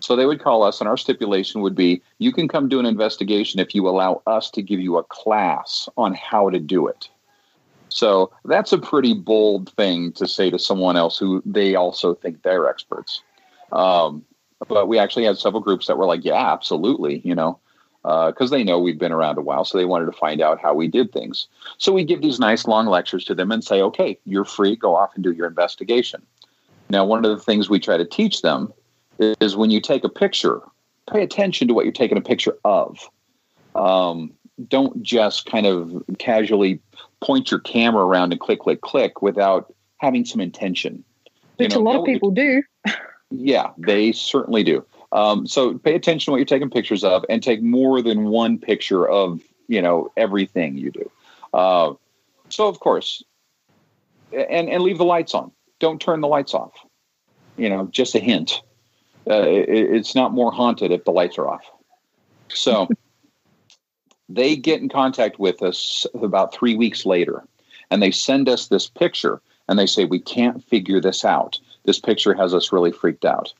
[0.00, 2.86] So they would call us, and our stipulation would be you can come do an
[2.86, 7.08] investigation if you allow us to give you a class on how to do it.
[7.88, 12.42] So that's a pretty bold thing to say to someone else who they also think
[12.42, 13.22] they're experts.
[13.72, 14.24] Um,
[14.68, 17.58] but we actually had several groups that were like, yeah, absolutely, you know,
[18.06, 20.60] because uh, they know we've been around a while, so they wanted to find out
[20.60, 21.48] how we did things.
[21.78, 24.94] So we give these nice long lectures to them and say, okay, you're free, go
[24.94, 26.22] off and do your investigation.
[26.88, 28.72] Now, one of the things we try to teach them
[29.18, 30.60] is when you take a picture,
[31.12, 33.10] pay attention to what you're taking a picture of.
[33.74, 34.32] Um,
[34.68, 36.80] don't just kind of casually
[37.20, 41.02] point your camera around and click, click, click without having some intention.
[41.56, 42.62] Which you know, a lot of people do.
[43.32, 44.84] yeah, they certainly do.
[45.16, 48.58] Um, so pay attention to what you're taking pictures of and take more than one
[48.58, 51.10] picture of, you know, everything you do.
[51.54, 51.94] Uh,
[52.50, 53.24] so of course,
[54.30, 55.52] and, and leave the lights on.
[55.78, 56.72] Don't turn the lights off.
[57.56, 58.60] You know, just a hint.
[59.28, 61.64] Uh, it, it's not more haunted if the lights are off.
[62.48, 62.86] So
[64.28, 67.42] they get in contact with us about three weeks later
[67.90, 71.58] and they send us this picture and they say, We can't figure this out.
[71.84, 73.54] This picture has us really freaked out.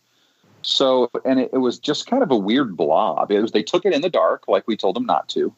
[0.66, 3.30] So, and it, it was just kind of a weird blob.
[3.30, 5.54] It was, they took it in the dark, like we told them not to.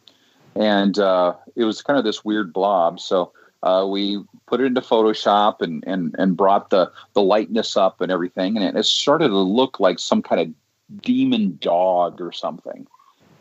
[0.54, 3.00] And uh, it was kind of this weird blob.
[3.00, 3.32] So
[3.62, 8.12] uh, we put it into Photoshop and, and, and brought the, the lightness up and
[8.12, 8.59] everything.
[8.59, 12.86] And it, started to look like some kind of demon dog or something.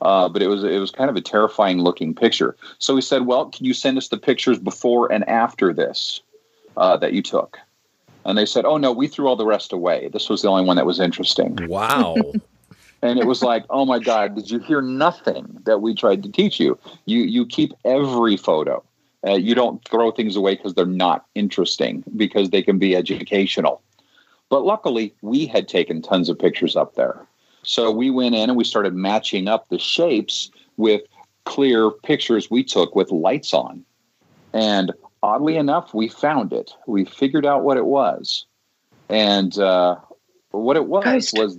[0.02, 2.56] Uh, but it was it was kind of a terrifying looking picture.
[2.78, 6.22] So we said, "Well, can you send us the pictures before and after this
[6.78, 7.58] uh, that you took?"
[8.28, 10.10] And they said, "Oh no, we threw all the rest away.
[10.12, 12.16] This was the only one that was interesting." Wow.
[13.02, 16.32] and it was like, "Oh my God, did you hear nothing that we tried to
[16.32, 16.78] teach you?
[17.06, 18.84] You you keep every photo.
[19.26, 23.82] Uh, you don't throw things away because they're not interesting because they can be educational."
[24.50, 27.26] But luckily, we had taken tons of pictures up there.
[27.64, 31.02] So we went in and we started matching up the shapes with
[31.46, 33.84] clear pictures we took with lights on.
[34.54, 36.72] And oddly enough, we found it.
[36.88, 38.46] We figured out what it was.
[39.10, 39.98] And uh,
[40.52, 41.38] what it was Ghost.
[41.38, 41.58] was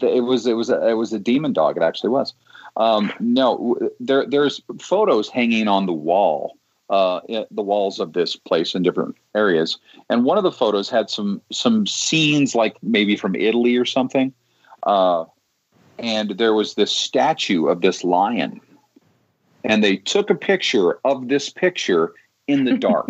[0.00, 1.76] it was it was a, it was a demon dog.
[1.76, 2.34] It actually was.
[2.76, 6.56] Um, no, there there's photos hanging on the wall,
[6.88, 7.20] uh,
[7.50, 9.78] the walls of this place in different areas.
[10.08, 14.32] And one of the photos had some some scenes like maybe from Italy or something.
[14.84, 15.24] Uh,
[15.98, 18.60] and there was this statue of this lion.
[19.64, 22.12] And they took a picture of this picture
[22.48, 23.08] in the dark.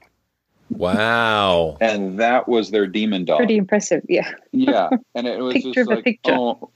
[0.70, 1.76] wow.
[1.80, 3.38] And that was their demon dog.
[3.38, 4.30] Pretty impressive, yeah.
[4.52, 4.88] yeah.
[5.14, 6.32] And it was picture just like, picture.
[6.32, 6.70] oh,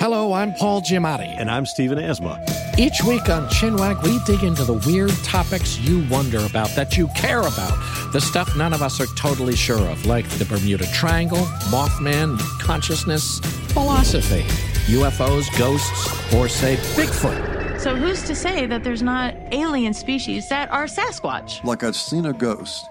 [0.00, 1.28] Hello, I'm Paul Giamatti.
[1.38, 2.42] And I'm Stephen Asma.
[2.78, 7.06] Each week on Chinwag, we dig into the weird topics you wonder about, that you
[7.08, 11.44] care about, the stuff none of us are totally sure of, like the Bermuda Triangle,
[11.68, 13.40] Mothman, consciousness,
[13.74, 14.40] philosophy,
[14.86, 17.59] UFOs, ghosts, or say Bigfoot.
[17.80, 21.64] So who's to say that there's not alien species that are Sasquatch?
[21.64, 22.90] Like I've seen a ghost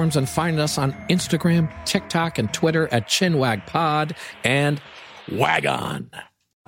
[0.00, 4.80] and find us on Instagram, TikTok, and Twitter at ChinwagPod and
[5.30, 6.10] Wagon.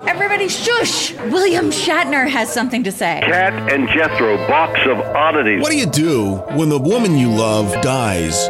[0.01, 1.13] Everybody shush!
[1.13, 3.21] William Shatner has something to say.
[3.23, 5.61] Kat and Jethro, box of oddities.
[5.61, 8.49] What do you do when the woman you love dies?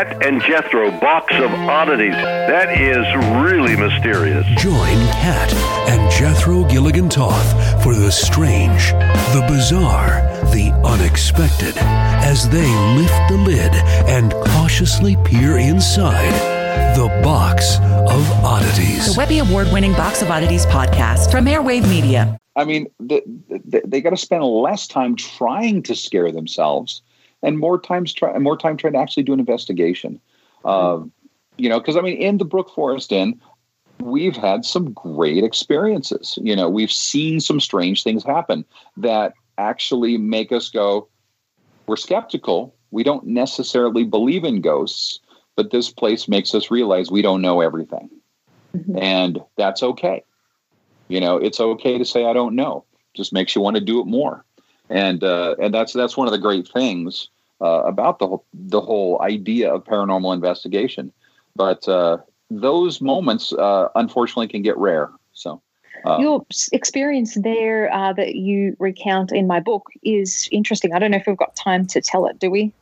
[0.00, 2.14] Kat and Jethro box of oddities.
[2.14, 3.04] That is
[3.44, 4.46] really mysterious.
[4.56, 5.52] Join Kat
[5.90, 8.92] and Jethro Gilligan Toth for the strange,
[9.34, 10.22] the bizarre,
[10.52, 13.74] the unexpected as they lift the lid
[14.08, 16.32] and cautiously peer inside
[16.96, 19.12] the box of oddities.
[19.12, 22.38] The Webby Award winning Box of Oddities podcast from Airwave Media.
[22.56, 27.02] I mean, the, the, they got to spend less time trying to scare themselves
[27.42, 30.20] and more times try more time trying to actually do an investigation.
[30.64, 31.00] Uh,
[31.56, 33.40] you know, because I mean, in the Brook Forest Inn,
[33.98, 36.38] we've had some great experiences.
[36.42, 38.64] You know, we've seen some strange things happen
[38.96, 41.08] that actually make us go,
[41.86, 42.74] we're skeptical.
[42.90, 45.20] We don't necessarily believe in ghosts,
[45.56, 48.10] but this place makes us realize we don't know everything.
[48.76, 48.98] Mm-hmm.
[48.98, 50.24] And that's okay.
[51.08, 52.84] You know, it's okay to say I don't know.
[53.14, 54.44] Just makes you want to do it more,
[54.90, 57.28] and uh, and that's that's one of the great things
[57.60, 61.12] uh, about the whole, the whole idea of paranormal investigation.
[61.56, 62.18] But uh,
[62.50, 65.10] those moments, uh, unfortunately, can get rare.
[65.32, 65.62] So.
[66.06, 70.94] Uh, Your experience there uh, that you recount in my book is interesting.
[70.94, 72.72] I don't know if we've got time to tell it, do we?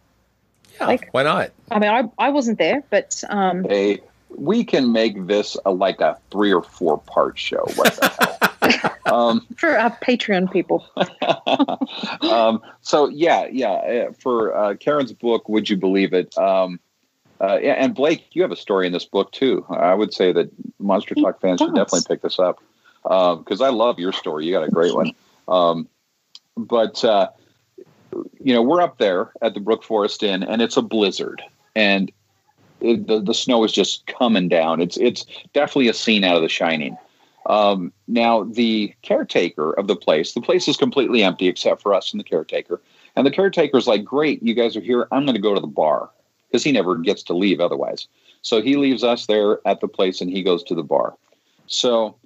[0.80, 1.50] Yeah, why not?
[1.72, 4.02] I mean, I, I wasn't there, but um, Hey,
[4.36, 7.64] we can make this a, like a three or four part show.
[7.74, 8.52] What the hell?
[9.06, 10.86] um, for our Patreon people,
[12.30, 13.70] um, so yeah, yeah.
[14.08, 16.36] uh, For uh, Karen's book, would you believe it?
[16.38, 16.80] Um,
[17.40, 19.64] uh, and Blake, you have a story in this book too.
[19.68, 22.60] I would say that Monster Talk fans should definitely pick this up
[23.02, 24.44] because I love your story.
[24.44, 25.12] You got a great one.
[25.46, 25.88] Um,
[26.56, 27.28] but uh,
[28.40, 31.42] you know, we're up there at the Brook Forest Inn, and it's a blizzard,
[31.74, 32.10] and
[32.80, 34.80] it, the the snow is just coming down.
[34.80, 36.96] It's it's definitely a scene out of The Shining.
[37.48, 42.12] Um, now, the caretaker of the place, the place is completely empty except for us
[42.12, 42.80] and the caretaker.
[43.16, 45.08] And the caretaker's like, Great, you guys are here.
[45.10, 46.10] I'm going to go to the bar
[46.46, 48.06] because he never gets to leave otherwise.
[48.42, 51.16] So he leaves us there at the place and he goes to the bar.
[51.66, 52.16] So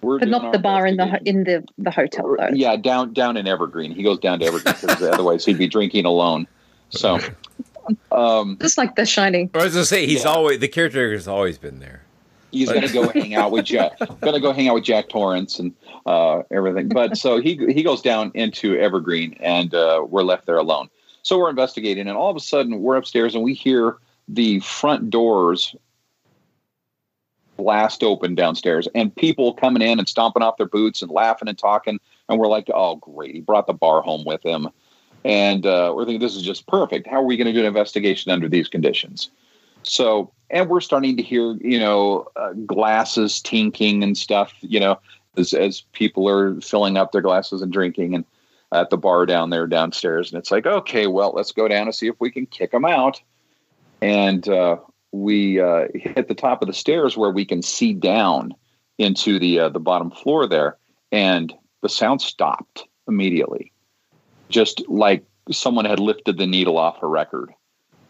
[0.00, 2.48] we're but doing not the bar in the in the the hotel though.
[2.52, 3.92] yeah, down down in Evergreen.
[3.92, 6.46] He goes down to Evergreen because otherwise he'd be drinking alone.
[6.90, 7.18] So,
[8.12, 9.50] um, Just like The Shining.
[9.54, 12.04] I was gonna say he's always the caretaker has always been there.
[12.52, 13.98] He's going to go hang out with Jack.
[13.98, 15.74] Going to go hang out with Jack Torrance and
[16.06, 16.88] uh, everything.
[16.88, 20.88] But so he he goes down into Evergreen, and uh, we're left there alone.
[21.22, 23.96] So we're investigating, and all of a sudden we're upstairs, and we hear
[24.28, 25.74] the front doors
[27.56, 31.58] blast open downstairs, and people coming in and stomping off their boots and laughing and
[31.58, 31.98] talking.
[32.28, 33.34] And we're like, "Oh, great!
[33.34, 34.68] He brought the bar home with him."
[35.24, 37.06] And uh, we're thinking, "This is just perfect.
[37.06, 39.30] How are we going to do an investigation under these conditions?"
[39.84, 45.00] So, and we're starting to hear, you know, uh, glasses tinking and stuff, you know,
[45.36, 48.24] as, as people are filling up their glasses and drinking and
[48.70, 50.30] at the bar down there downstairs.
[50.30, 52.84] And it's like, okay, well, let's go down and see if we can kick them
[52.84, 53.20] out.
[54.00, 54.76] And uh,
[55.10, 58.54] we uh, hit the top of the stairs where we can see down
[58.98, 60.76] into the uh, the bottom floor there,
[61.10, 63.72] and the sound stopped immediately,
[64.48, 67.52] just like someone had lifted the needle off a record.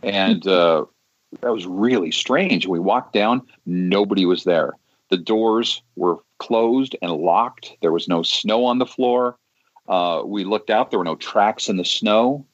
[0.02, 0.86] And uh,
[1.40, 2.66] that was really strange.
[2.66, 4.72] We walked down, nobody was there.
[5.08, 7.72] The doors were closed and locked.
[7.82, 9.36] There was no snow on the floor.
[9.88, 12.46] Uh, we looked out, there were no tracks in the snow.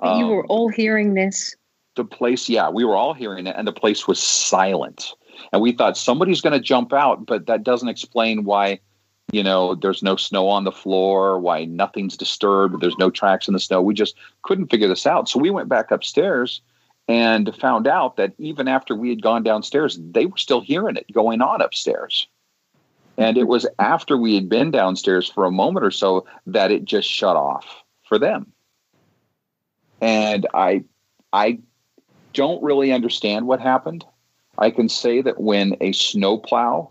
[0.00, 1.54] But you Um, were all hearing this.
[1.96, 5.14] the place, yeah, we were all hearing it, and the place was silent.
[5.52, 8.78] And we thought somebody's going to jump out, but that doesn't explain why,
[9.32, 13.54] you know, there's no snow on the floor, why nothing's disturbed, there's no tracks in
[13.54, 13.80] the snow.
[13.82, 15.28] We just couldn't figure this out.
[15.28, 16.60] So we went back upstairs
[17.08, 21.12] and found out that even after we had gone downstairs, they were still hearing it
[21.12, 22.26] going on upstairs.
[23.16, 26.84] And it was after we had been downstairs for a moment or so that it
[26.84, 28.52] just shut off for them.
[30.00, 30.84] And I
[31.32, 31.58] I
[32.34, 34.04] don't really understand what happened.
[34.58, 36.90] I can say that when a snowplow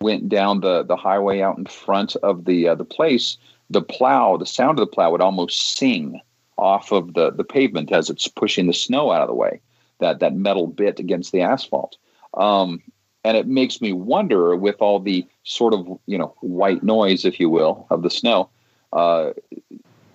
[0.00, 3.36] went down the, the highway out in front of the uh, the place,
[3.70, 6.20] the plow, the sound of the plow would almost sing
[6.58, 9.60] off of the, the pavement as it's pushing the snow out of the way,
[9.98, 11.96] that, that metal bit against the asphalt.
[12.34, 12.82] Um,
[13.24, 17.38] and it makes me wonder with all the sort of, you know, white noise, if
[17.38, 18.50] you will, of the snow,
[18.92, 19.30] uh,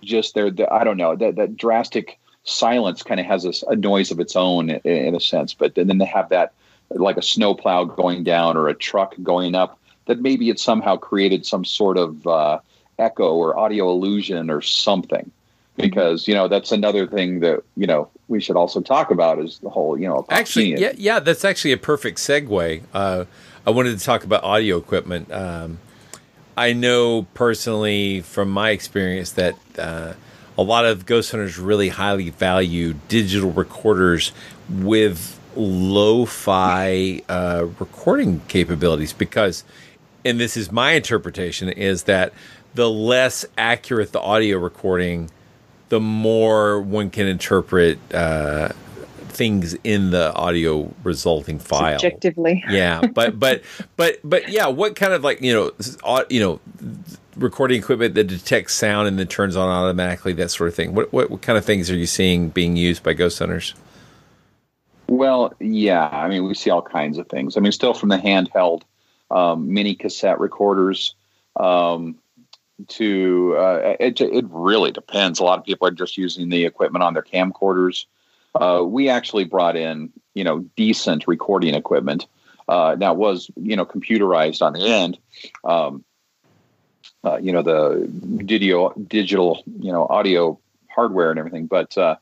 [0.04, 3.76] just there, the, I don't know, that, that drastic silence kind of has a, a
[3.76, 5.54] noise of its own in, in a sense.
[5.54, 6.54] But then they have that
[6.90, 11.46] like a snowplow going down or a truck going up, that maybe it somehow created
[11.46, 12.60] some sort of uh,
[12.98, 15.30] echo or audio illusion or something.
[15.78, 19.60] Because you know that's another thing that you know we should also talk about is
[19.60, 22.82] the whole you know Actually, yeah, yeah, that's actually a perfect segue.
[22.94, 23.26] Uh,
[23.66, 25.32] I wanted to talk about audio equipment.
[25.32, 25.80] Um,
[26.58, 30.14] I know personally from my experience that uh,
[30.58, 34.32] a lot of ghost hunters really highly value digital recorders
[34.68, 39.64] with lo-fi uh, recording capabilities because,
[40.26, 42.34] and this is my interpretation, is that
[42.74, 45.30] the less accurate the audio recording,
[45.90, 48.70] the more one can interpret uh,
[49.30, 52.64] things in the audio resulting file Subjectively.
[52.70, 53.62] yeah but but
[53.96, 55.72] but but yeah what kind of like you know
[56.30, 56.60] you know
[57.36, 61.14] recording equipment that detects sound and then turns on automatically that sort of thing what
[61.14, 63.76] what, what kind of things are you seeing being used by ghost hunters
[65.08, 66.10] Well, yeah.
[66.12, 67.56] I mean, we see all kinds of things.
[67.56, 68.82] I mean, still from the handheld
[69.32, 71.16] um, mini cassette recorders
[71.56, 72.18] um,
[72.88, 74.22] to uh, it.
[74.22, 75.40] It really depends.
[75.40, 78.06] A lot of people are just using the equipment on their camcorders.
[78.54, 82.28] Uh, we actually brought in, you know, decent recording equipment.
[82.68, 85.18] Uh, now was, you know, computerized on the end,
[85.64, 86.04] um,
[87.24, 88.08] uh, you know, the
[88.44, 90.60] digital, digital, you know, audio
[90.90, 91.68] hardware and everything.
[91.68, 92.18] But uh,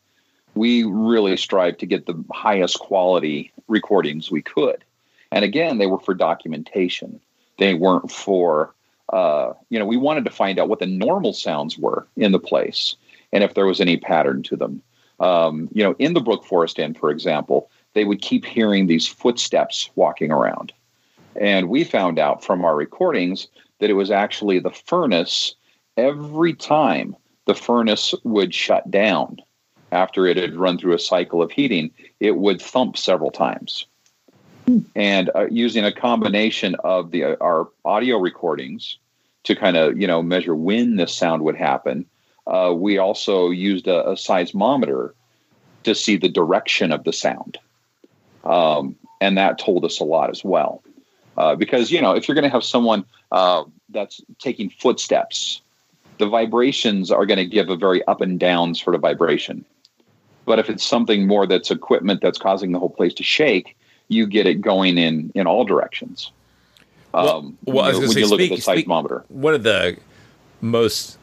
[0.53, 4.83] we really strive to get the highest quality recordings we could.
[5.31, 7.19] And again, they were for documentation.
[7.57, 8.74] They weren't for,
[9.15, 12.39] uh, you know, we wanted to find out what the normal sounds were in the
[12.39, 12.97] place
[13.31, 14.81] and if there was any pattern to them.
[15.21, 19.07] Um, you know, in the Brook Forest Inn, for example, they would keep hearing these
[19.07, 20.73] footsteps walking around.
[21.39, 23.47] And we found out from our recordings
[23.79, 25.55] that it was actually the furnace
[25.95, 29.37] every time the furnace would shut down
[29.93, 31.89] after it had run through a cycle of heating,
[32.19, 33.85] it would thump several times.
[34.93, 38.97] And uh, using a combination of the uh, our audio recordings
[39.45, 42.05] to kind of you know measure when this sound would happen,
[42.47, 45.13] uh, we also used a, a, seismometer
[45.83, 47.57] to see the direction of the sound,
[48.43, 50.83] um, and that told us a lot as well.
[51.37, 55.61] Uh, because you know if you're going to have someone uh, that's taking footsteps,
[56.17, 59.63] the vibrations are going to give a very up and down sort of vibration.
[60.45, 63.75] But if it's something more that's equipment that's causing the whole place to shake,
[64.07, 66.31] you get it going in in all directions.
[67.15, 69.97] Um, well, well when say, you look speak, at the seismometer, speak, one of the
[70.61, 71.17] most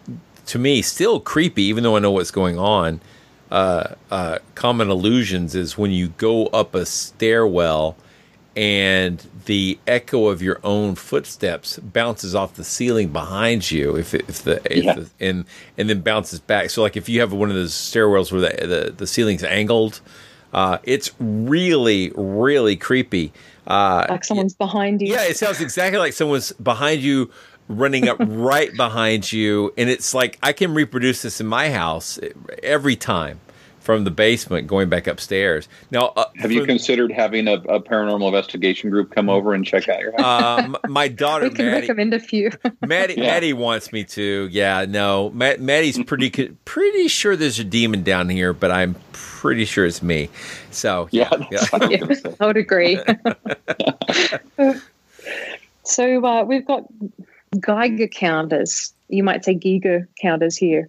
[0.46, 3.00] to me still creepy, even though I know what's going on.
[3.50, 7.96] Uh, uh, common illusions is when you go up a stairwell
[8.56, 14.42] and the echo of your own footsteps bounces off the ceiling behind you if, if
[14.42, 14.94] the, if yeah.
[14.94, 15.44] the and
[15.78, 18.66] and then bounces back so like if you have one of those stairwells where the
[18.66, 20.00] the, the ceiling's angled
[20.52, 23.32] uh, it's really really creepy
[23.66, 25.08] uh, like someone's behind you.
[25.08, 27.30] Yeah it sounds exactly like someone's behind you
[27.68, 32.18] running up right behind you and it's like i can reproduce this in my house
[32.62, 33.40] every time
[33.82, 35.68] from the basement going back upstairs.
[35.90, 39.88] Now, uh, have you considered having a, a, paranormal investigation group come over and check
[39.88, 40.62] out your house?
[40.62, 42.50] Um, my daughter, we can Maddie, recommend a few.
[42.86, 43.24] Maddie, yeah.
[43.24, 44.48] Maddie wants me to.
[44.52, 46.30] Yeah, no, Matt, Maddie's pretty
[46.64, 50.30] pretty sure there's a demon down here, but I'm pretty sure it's me.
[50.70, 53.00] So yeah, yeah, yeah I would agree.
[55.82, 56.84] so uh, we've got
[57.58, 58.94] Geiger counters.
[59.08, 60.88] You might say Geiger counters here.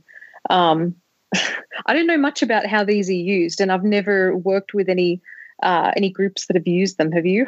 [0.50, 0.96] Um,
[1.86, 5.22] I don't know much about how these are used, and I've never worked with any
[5.62, 7.12] uh, any groups that have used them.
[7.12, 7.48] Have you?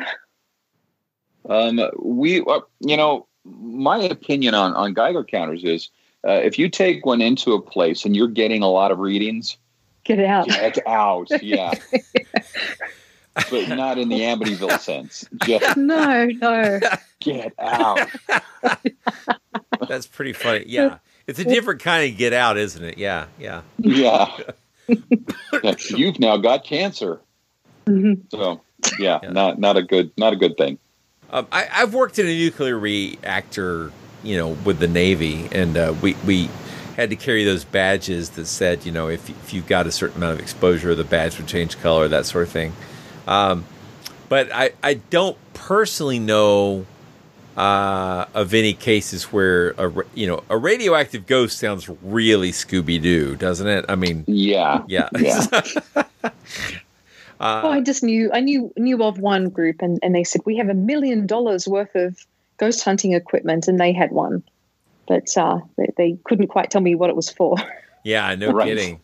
[1.47, 5.89] Um, we, uh, you know, my opinion on on Geiger counters is
[6.25, 9.57] uh, if you take one into a place and you're getting a lot of readings,
[10.03, 10.47] get out.
[10.47, 11.29] Get out.
[11.41, 11.73] Yeah.
[13.51, 15.25] but not in the Amityville sense.
[15.43, 16.79] Just no, no.
[17.19, 18.07] Get out.
[19.89, 20.63] That's pretty funny.
[20.67, 20.99] Yeah.
[21.27, 22.97] It's a different kind of get out, isn't it?
[22.97, 23.61] Yeah, yeah.
[24.87, 25.73] Yeah.
[25.89, 27.19] You've now got cancer.
[27.87, 28.21] Mm-hmm.
[28.29, 28.61] So
[28.99, 30.77] yeah, yeah, not not a good not a good thing.
[31.31, 33.91] Um, I, have worked in a nuclear reactor,
[34.23, 36.49] you know, with the Navy, and uh, we we
[36.95, 40.17] had to carry those badges that said, you know, if if you've got a certain
[40.17, 42.73] amount of exposure, the badge would change color, that sort of thing.
[43.27, 43.65] Um,
[44.29, 46.85] but I I don't personally know
[47.57, 53.35] uh, of any cases where a you know a radioactive ghost sounds really Scooby Doo,
[53.35, 53.85] doesn't it?
[53.87, 55.09] I mean, yeah, yeah.
[55.17, 55.45] yeah.
[55.95, 56.31] uh,
[57.39, 60.57] well, I just knew I knew knew of one group, and, and they said we
[60.57, 62.25] have a million dollars worth of
[62.57, 64.43] ghost hunting equipment, and they had one,
[65.07, 67.55] but uh, they, they couldn't quite tell me what it was for.
[68.05, 68.67] Yeah, no right.
[68.67, 68.99] kidding.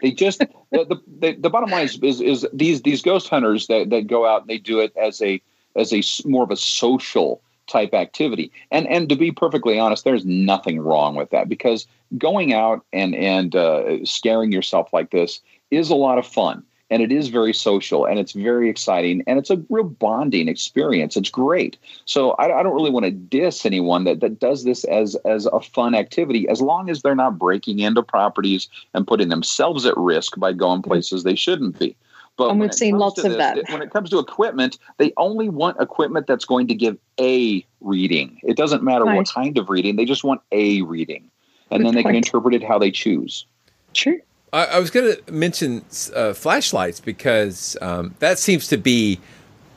[0.00, 3.90] They just the, the, the bottom line is, is, is these these ghost hunters that,
[3.90, 5.42] that go out and they do it as a
[5.76, 7.40] as a more of a social
[7.70, 8.50] type activity.
[8.70, 11.86] And and to be perfectly honest, there's nothing wrong with that because
[12.18, 15.40] going out and and uh, scaring yourself like this
[15.70, 16.64] is a lot of fun.
[16.92, 21.16] And it is very social and it's very exciting and it's a real bonding experience.
[21.16, 21.76] It's great.
[22.04, 25.46] So I, I don't really want to diss anyone that, that does this as, as
[25.46, 29.96] a fun activity as long as they're not breaking into properties and putting themselves at
[29.96, 31.94] risk by going places they shouldn't be.
[32.40, 33.58] But and we've seen lots of this, that.
[33.68, 38.40] When it comes to equipment, they only want equipment that's going to give a reading.
[38.42, 39.18] It doesn't matter right.
[39.18, 41.30] what kind of reading; they just want a reading,
[41.70, 42.14] and Good then they point.
[42.14, 43.44] can interpret it how they choose.
[43.92, 44.16] Sure.
[44.54, 45.84] I, I was going to mention
[46.16, 49.20] uh, flashlights because um, that seems to be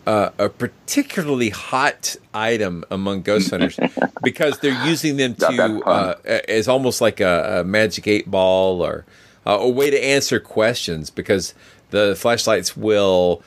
[0.07, 3.77] uh, a particularly hot item among ghost hunters
[4.23, 6.15] because they're using them to uh,
[6.47, 9.03] as almost like a, a magic eight ball or
[9.45, 11.53] uh, a way to answer questions because
[11.93, 13.43] the flashlights will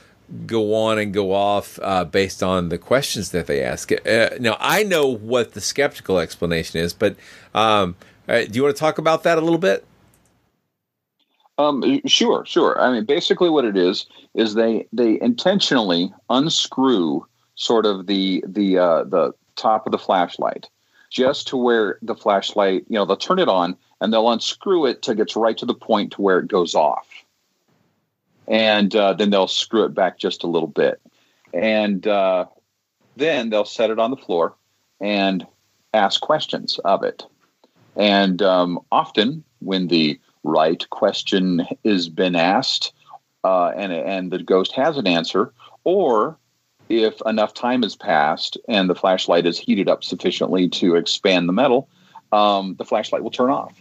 [0.46, 3.90] go on and go off uh, based on the questions that they ask.
[3.92, 7.16] Uh, now, I know what the skeptical explanation is, but
[7.54, 7.96] um,
[8.28, 9.84] uh, do you want to talk about that a little bit?
[11.58, 12.80] Um, sure, sure.
[12.80, 17.26] I mean, basically, what it is is they they intentionally unscrew
[17.56, 20.68] sort of the the uh, the top of the flashlight
[21.10, 25.08] just to where the flashlight, you know, they'll turn it on and they'll unscrew it
[25.08, 27.06] it gets right to the point to where it goes off.
[28.48, 31.00] And uh, then they'll screw it back just a little bit.
[31.52, 32.46] And uh,
[33.16, 34.54] then they'll set it on the floor
[35.00, 35.46] and
[35.92, 37.24] ask questions of it.
[37.96, 42.92] And um, often, when the right question has been asked
[43.42, 45.52] uh, and, and the ghost has an answer,
[45.84, 46.38] or
[46.88, 51.52] if enough time has passed and the flashlight is heated up sufficiently to expand the
[51.52, 51.88] metal,
[52.32, 53.72] um, the flashlight will turn off.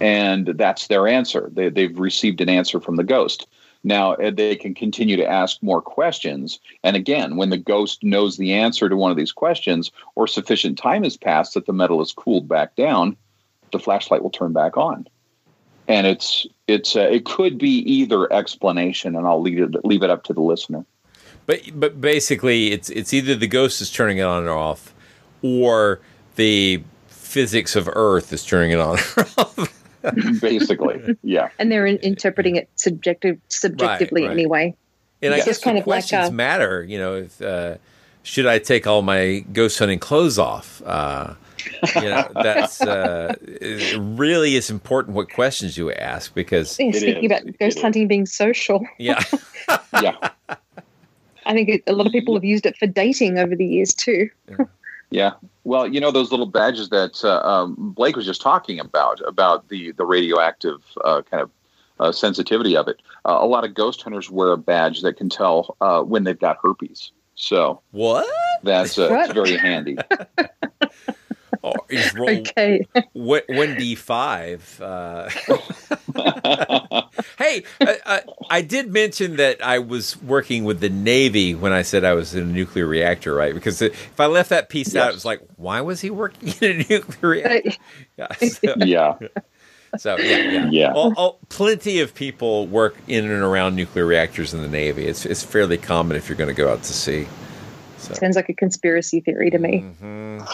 [0.00, 1.50] And that's their answer.
[1.52, 3.46] They, they've received an answer from the ghost.
[3.82, 6.60] Now uh, they can continue to ask more questions.
[6.82, 10.78] And again, when the ghost knows the answer to one of these questions or sufficient
[10.78, 13.16] time has passed that the metal is cooled back down,
[13.72, 15.06] the flashlight will turn back on.
[15.88, 20.10] And it's it's uh, it could be either explanation, and I'll leave it leave it
[20.10, 20.84] up to the listener.
[21.46, 24.94] But but basically, it's it's either the ghost is turning it on or off,
[25.42, 26.00] or
[26.36, 29.79] the physics of Earth is turning it on or off.
[30.40, 31.50] basically, yeah.
[31.58, 34.34] And they're in, interpreting it subjective, subjectively Right, right.
[34.38, 34.74] anyway.
[35.22, 36.82] And I It's guess just kind the of like questions a- matter.
[36.82, 37.76] You know, if, uh,
[38.22, 40.82] should I take all my ghost hunting clothes off?
[40.84, 41.34] Uh,
[41.96, 47.26] you know, that's uh, it really is important what questions you ask because Yeah, speaking
[47.26, 49.22] about ghost hunting being social, yeah,
[50.02, 50.16] yeah,
[51.44, 53.92] I think it, a lot of people have used it for dating over the years
[53.92, 54.30] too.
[54.48, 54.64] Yeah.
[55.64, 59.68] Well, you know those little badges that uh, um, Blake was just talking about about
[59.68, 61.50] the the radioactive uh, kind of
[61.98, 63.00] uh, sensitivity of it.
[63.24, 66.38] Uh, a lot of ghost hunters wear a badge that can tell uh, when they've
[66.38, 67.12] got herpes.
[67.34, 68.26] So what?
[68.62, 69.24] That's uh, What?
[69.24, 69.96] it's very handy.
[71.62, 72.86] or is roll Okay.
[73.12, 74.80] one d five.
[74.80, 75.28] Uh,
[77.38, 81.82] hey, I, I, I did mention that I was working with the Navy when I
[81.82, 83.54] said I was in a nuclear reactor, right?
[83.54, 86.80] Because if I left that piece out, it was like, why was he working in
[86.80, 87.70] a nuclear reactor?
[88.16, 88.32] Yeah.
[88.34, 89.14] So, yeah.
[89.98, 90.92] so yeah, yeah, Yeah.
[90.92, 95.06] All, all, plenty of people work in and around nuclear reactors in the Navy.
[95.06, 97.26] It's it's fairly common if you're going to go out to sea.
[98.00, 98.14] So.
[98.14, 99.84] Sounds like a conspiracy theory to me.
[100.02, 100.46] Mhm.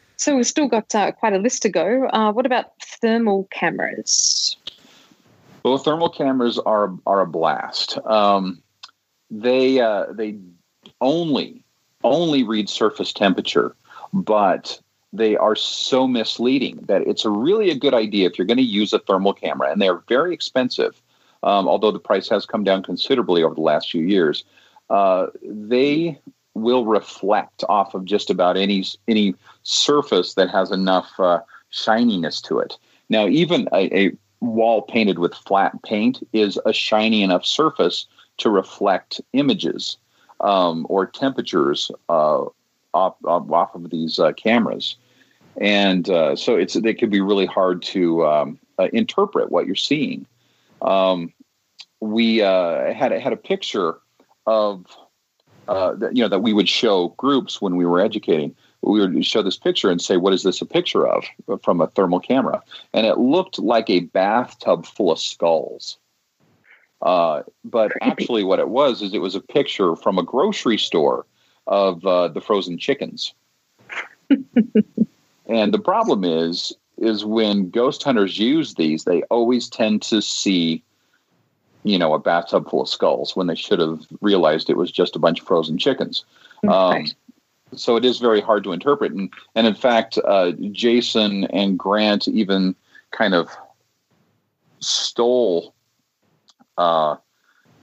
[0.18, 2.08] So we've still got uh, quite a list to go.
[2.08, 4.56] Uh, what about thermal cameras?
[5.62, 7.98] Well, thermal cameras are are a blast.
[8.04, 8.60] Um,
[9.30, 10.36] they uh, they
[11.00, 11.62] only
[12.02, 13.76] only read surface temperature,
[14.12, 14.80] but
[15.12, 18.62] they are so misleading that it's a really a good idea if you're going to
[18.62, 21.00] use a thermal camera, and they're very expensive.
[21.44, 24.42] Um, although the price has come down considerably over the last few years,
[24.90, 26.18] uh, they
[26.54, 32.58] will reflect off of just about any any surface that has enough uh, shininess to
[32.58, 32.78] it.
[33.08, 38.06] Now, even a, a wall painted with flat paint is a shiny enough surface
[38.38, 39.96] to reflect images
[40.40, 42.44] um, or temperatures uh,
[42.94, 44.96] off, off of these uh, cameras,
[45.60, 49.74] and uh, so it's they could be really hard to um, uh, interpret what you're
[49.74, 50.26] seeing.
[50.82, 51.32] Um,
[52.00, 53.98] we had had a picture
[54.48, 54.86] of
[55.68, 58.56] uh, that, you know that we would show groups when we were educating.
[58.80, 61.24] We would show this picture and say, "What is this a picture of?"
[61.62, 62.62] from a thermal camera,
[62.94, 65.98] and it looked like a bathtub full of skulls.
[67.02, 71.26] Uh, but actually, what it was is it was a picture from a grocery store
[71.66, 73.34] of uh, the frozen chickens.
[75.46, 80.82] and the problem is, is when ghost hunters use these, they always tend to see
[81.84, 85.16] you know, a bathtub full of skulls when they should have realized it was just
[85.16, 86.24] a bunch of frozen chickens.
[86.66, 87.06] Um,
[87.74, 89.12] so it is very hard to interpret.
[89.12, 92.74] And, and in fact, uh, Jason and Grant even
[93.10, 93.48] kind of
[94.80, 95.74] stole
[96.76, 97.16] uh,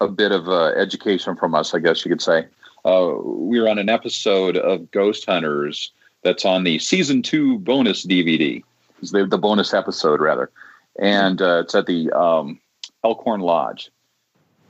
[0.01, 2.47] a bit of uh, education from us, I guess you could say.
[2.83, 5.91] Uh, we were on an episode of Ghost Hunters
[6.23, 8.63] that's on the season two bonus DVD.
[9.01, 10.51] The, the bonus episode, rather.
[10.97, 12.59] And uh, it's at the um,
[13.05, 13.91] Elkhorn Lodge.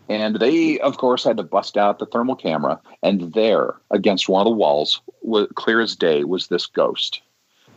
[0.10, 2.80] And they, of course, had to bust out the thermal camera.
[3.02, 7.22] And there, against one of the walls, wa- clear as day, was this ghost,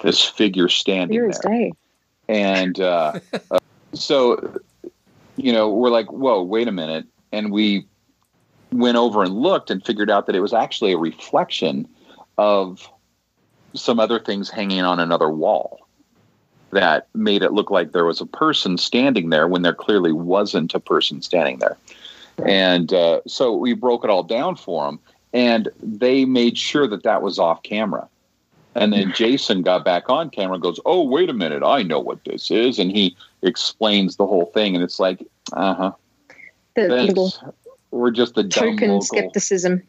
[0.02, 1.52] this figure standing Clear as there.
[1.52, 1.72] day.
[2.28, 3.60] And uh, uh,
[3.94, 4.60] so,
[5.36, 7.06] you know, we're like, whoa, wait a minute.
[7.32, 7.86] And we
[8.72, 11.88] went over and looked and figured out that it was actually a reflection
[12.36, 12.90] of
[13.74, 15.87] some other things hanging on another wall
[16.70, 20.74] that made it look like there was a person standing there when there clearly wasn't
[20.74, 21.76] a person standing there.
[22.44, 25.00] And uh, so we broke it all down for them,
[25.32, 28.08] and they made sure that that was off camera.
[28.74, 31.98] And then Jason got back on camera and goes, Oh, wait a minute, I know
[31.98, 32.78] what this is.
[32.78, 34.74] And he explains the whole thing.
[34.74, 35.92] And it's like, uh huh.
[36.74, 37.32] The little
[37.90, 39.82] We're just the token skepticism.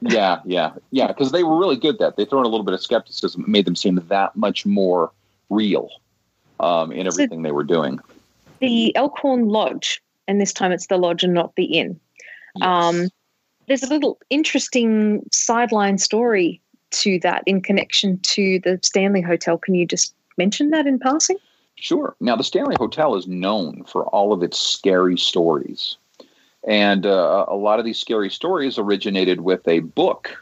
[0.00, 1.08] Yeah, yeah, yeah.
[1.08, 2.16] Because they were really good at that.
[2.16, 3.42] They throw in a little bit of skepticism.
[3.42, 5.12] It made them seem that much more
[5.50, 5.90] real
[6.60, 7.98] um, in everything they were doing.
[8.60, 11.98] The Elkhorn Lodge, and this time it's the lodge and not the inn.
[12.62, 13.08] Um,
[13.66, 19.56] there's a little interesting sideline story to that in connection to the Stanley Hotel.
[19.56, 21.36] Can you just mention that in passing?
[21.76, 22.14] Sure.
[22.20, 25.96] Now, the Stanley Hotel is known for all of its scary stories.
[26.66, 30.36] And uh, a lot of these scary stories originated with a book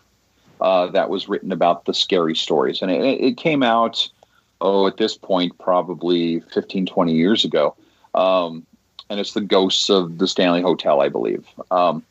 [0.61, 2.83] uh, that was written about the scary stories.
[2.83, 4.09] And it, it, came out,
[4.61, 7.77] oh, at this point, probably 15, 20 years ago.
[8.15, 8.67] Um,
[9.11, 11.47] and it's the ghosts of the Stanley Hotel, I believe.
[11.71, 12.03] Um,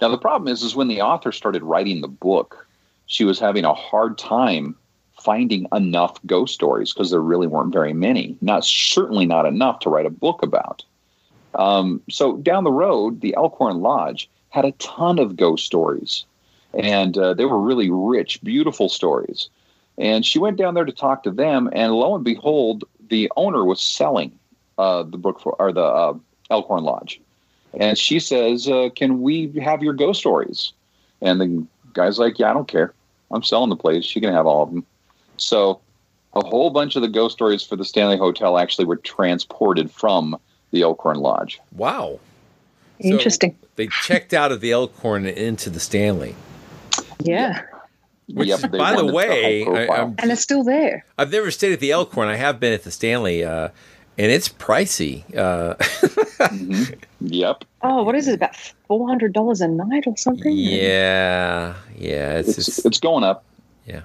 [0.00, 2.66] now, the problem is, is when the author started writing the book,
[3.06, 4.76] she was having a hard time
[5.18, 8.36] finding enough ghost stories because there really weren't very many.
[8.40, 10.84] Not certainly not enough to write a book about.
[11.54, 16.24] Um, so down the road, the Elkhorn Lodge had a ton of ghost stories,
[16.74, 19.48] and uh, they were really rich, beautiful stories.
[19.98, 23.64] And she went down there to talk to them, and lo and behold, the owner
[23.64, 24.38] was selling
[24.78, 26.14] uh, the book for, or the uh,
[26.50, 27.20] Elkhorn Lodge,
[27.78, 30.72] and she says, uh, "Can we have your ghost stories?"
[31.22, 32.92] And the guy's like, "Yeah, I don't care.
[33.30, 34.04] I'm selling the place.
[34.04, 34.84] She can have all of them."
[35.38, 35.80] So,
[36.34, 40.38] a whole bunch of the ghost stories for the Stanley Hotel actually were transported from
[40.72, 41.58] the Elkhorn Lodge.
[41.72, 42.20] Wow.
[43.00, 43.56] Interesting.
[43.60, 46.34] So they checked out of the Elkhorn into the Stanley.
[47.22, 47.62] Yeah.
[48.28, 49.86] Which, Yep, by the wanted the way, I.
[50.02, 51.04] I'm, And it's still there.
[51.16, 52.28] I've never stayed at the Elkhorn.
[52.28, 53.68] I have been at the Stanley, uh,
[54.18, 55.22] and it's pricey.
[55.36, 55.74] Uh,
[57.20, 57.64] Yep.
[57.82, 58.34] Oh, what is it?
[58.34, 58.56] About
[58.88, 60.52] four hundred dollars a night or something?
[60.56, 62.38] yeah, yeah.
[62.38, 63.44] It's, It's, it's, it's going up.
[63.86, 64.00] yeah.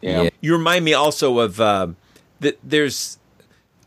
[0.00, 0.22] Yeah.
[0.22, 0.30] Yeah.
[0.40, 1.88] You remind me also of uh,
[2.40, 2.58] that.
[2.62, 3.18] There's.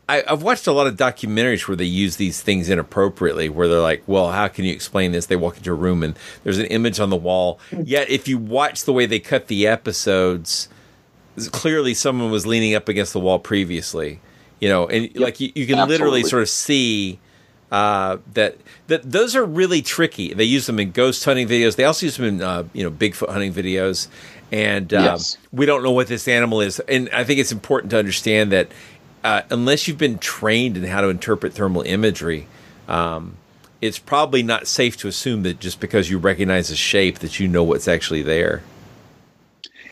[0.08, 3.80] I, I've watched a lot of documentaries where they use these things inappropriately, where they're
[3.80, 6.66] like, "Well, how can you explain this?" They walk into a room and there's an
[6.66, 7.58] image on the wall.
[7.84, 10.68] Yet, if you watch the way they cut the episodes,
[11.52, 14.20] clearly someone was leaning up against the wall previously.
[14.60, 17.20] You know, and like you, you can literally sort of see
[17.70, 18.56] uh, that
[18.88, 20.34] that those are really tricky.
[20.34, 21.76] They use them in ghost hunting videos.
[21.76, 24.08] They also use them in uh, you know Bigfoot hunting videos.
[24.50, 25.36] And uh, Yes.
[25.52, 26.80] we don't know what this animal is.
[26.80, 28.68] And I think it's important to understand that
[29.24, 32.46] uh, unless you've been trained in how to interpret thermal imagery,
[32.88, 33.36] um,
[33.80, 37.46] it's probably not safe to assume that just because you recognize a shape that you
[37.48, 38.62] know what's actually there.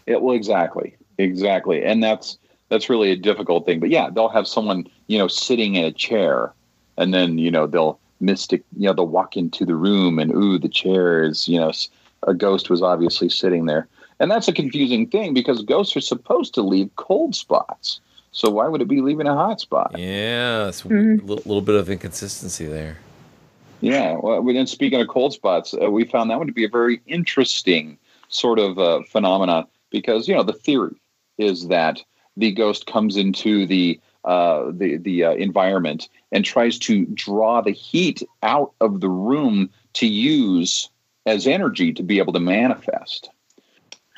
[0.06, 3.80] It well, exactly, exactly, and that's that's really a difficult thing.
[3.80, 6.52] But yeah, they'll have someone you know sitting in a chair,
[6.96, 10.58] and then you know they'll mystic, you know, they'll walk into the room, and ooh,
[10.58, 11.72] the chair is you know
[12.22, 13.88] a ghost was obviously sitting there,
[14.20, 18.00] and that's a confusing thing because ghosts are supposed to leave cold spots.
[18.36, 19.98] So why would it be leaving a hot spot?
[19.98, 22.98] Yeah, it's a little, little bit of inconsistency there.
[23.80, 24.18] Yeah.
[24.22, 26.68] Well, we- then speaking of cold spots, uh, we found that one to be a
[26.68, 27.96] very interesting
[28.28, 30.96] sort of uh, phenomenon because you know the theory
[31.38, 32.02] is that
[32.36, 37.70] the ghost comes into the uh, the the uh, environment and tries to draw the
[37.70, 40.90] heat out of the room to use
[41.24, 43.30] as energy to be able to manifest.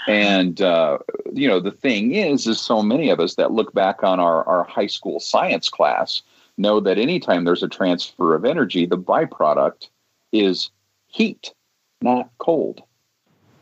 [0.09, 0.99] And uh,
[1.33, 4.43] you know the thing is, is so many of us that look back on our,
[4.45, 6.23] our high school science class
[6.57, 9.89] know that anytime there's a transfer of energy, the byproduct
[10.33, 10.71] is
[11.09, 11.53] heat,
[12.01, 12.83] not cold.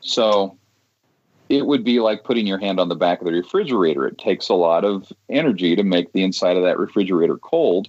[0.01, 0.57] So
[1.49, 4.07] it would be like putting your hand on the back of the refrigerator.
[4.07, 7.89] It takes a lot of energy to make the inside of that refrigerator cold.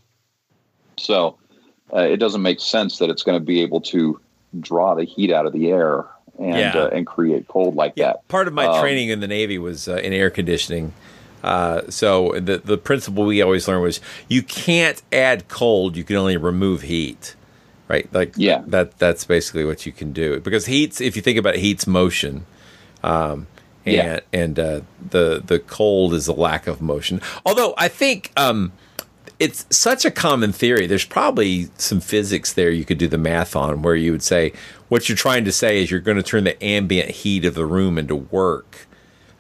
[0.98, 1.38] So
[1.94, 4.20] uh, it doesn't make sense that it's going to be able to
[4.60, 6.08] draw the heat out of the air
[6.40, 6.78] and Yeah.
[6.78, 8.28] uh, and create cold like that.
[8.28, 10.94] Part of my Um, training in the Navy was uh, in air conditioning.
[11.44, 16.16] Uh, so the the principle we always learned was you can't add cold; you can
[16.16, 17.36] only remove heat.
[17.88, 18.08] Right?
[18.14, 18.64] Like Yeah.
[18.68, 21.88] that that's basically what you can do because heat's if you think about it, heat's
[21.88, 22.46] motion.
[23.04, 23.48] Um,
[23.86, 24.20] and Yeah.
[24.34, 27.22] and uh, the the cold is a lack of motion.
[27.46, 28.74] Although I think um,
[29.40, 30.88] it's such a common theory.
[30.88, 34.54] There's probably some physics there you could do the math on, where you would say
[34.90, 37.66] what you're trying to say is you're going to turn the ambient heat of the
[37.66, 38.88] room into work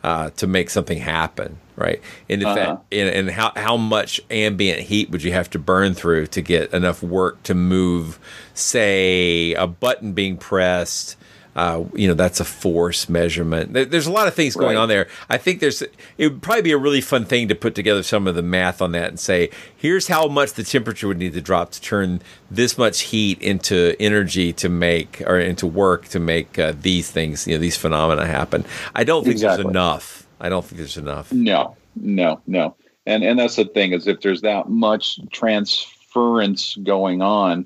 [0.03, 1.99] uh, to make something happen, right?
[2.29, 2.55] And in Uh-huh.
[2.55, 6.41] fact, and, and how how much ambient heat would you have to burn through to
[6.41, 8.19] get enough work to move,
[8.53, 11.16] say, a button being pressed?
[11.57, 13.73] Uh, you know, that's a force measurement.
[13.73, 14.81] There, there's a lot of things going Right.
[14.83, 15.07] on there.
[15.27, 18.27] I think there's it would probably be a really fun thing to put together some
[18.27, 21.41] of the math on that and say, here's how much the temperature would need to
[21.41, 26.59] drop to turn this much heat into energy to make or into work to make
[26.59, 28.63] uh, these things, you know, these phenomena happen.
[28.93, 30.27] I don't think there's enough.
[30.39, 31.31] I don't think there's enough.
[31.31, 32.75] No, no, no.
[33.07, 37.65] And and that's the thing is if there's that much transference going on,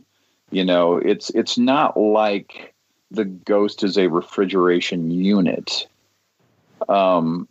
[0.52, 2.71] you know, it's it's not like
[3.12, 5.88] the ghost is a refrigeration unit.
[6.89, 7.47] Um,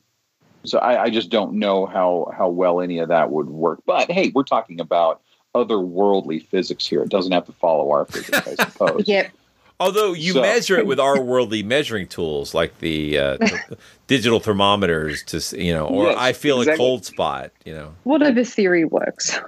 [0.64, 3.80] so I, I just don't know how how well any of that would work.
[3.86, 5.20] But hey, we're talking about
[5.54, 7.02] otherworldly physics here.
[7.02, 9.04] It doesn't have to follow our physics, I suppose.
[9.06, 9.30] yep.
[9.78, 13.60] Although you So- measure it with our worldly measuring tools like the uh, th-
[14.06, 16.74] digital thermometers to you know, or Yes, I feel exactly.
[16.84, 17.94] a cold spot, you know.
[18.04, 19.40] Whatever theory works.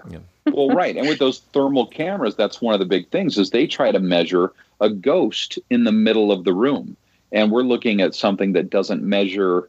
[0.46, 0.96] Well, right.
[0.96, 4.00] And with those thermal cameras, that's one of the big things is they try to
[4.00, 6.96] measure a ghost in the middle of the room.
[7.30, 9.68] And we're looking at something that doesn't measure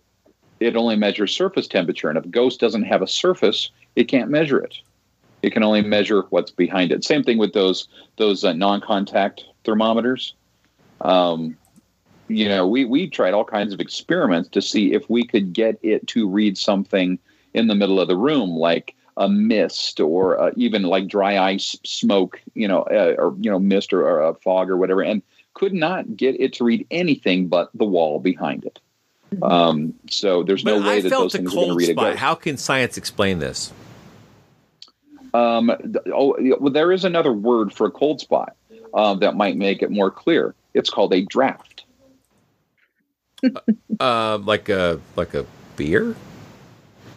[0.59, 2.09] it only measures surface temperature.
[2.09, 4.78] And if a ghost doesn't have a surface, it can't measure it.
[5.41, 7.03] It can only measure what's behind it.
[7.03, 10.34] Same thing with those those uh, non-contact thermometers.
[11.01, 11.57] Um,
[12.30, 15.78] you know, we we tried all kinds of experiments to see if we could get
[15.84, 17.19] it to read something
[17.53, 21.78] in the middle of the room, like a mist or uh, even like dry ice,
[21.84, 25.22] smoke, you know, uh, or you know, mist or, or a fog or whatever, and
[25.53, 28.80] could not get it to read anything but the wall behind it.
[29.41, 31.89] Um, so there's no way I that those a things are going to cold read
[31.89, 32.11] a spot.
[32.11, 32.20] ghost.
[32.20, 33.72] How can science explain this?
[35.34, 38.55] Um, th- oh, well, there is another word for a cold spot
[38.93, 40.53] uh, that might make it more clear.
[40.74, 41.86] It's called a draft.
[43.99, 45.45] Uh, like a like a
[45.76, 46.16] beer?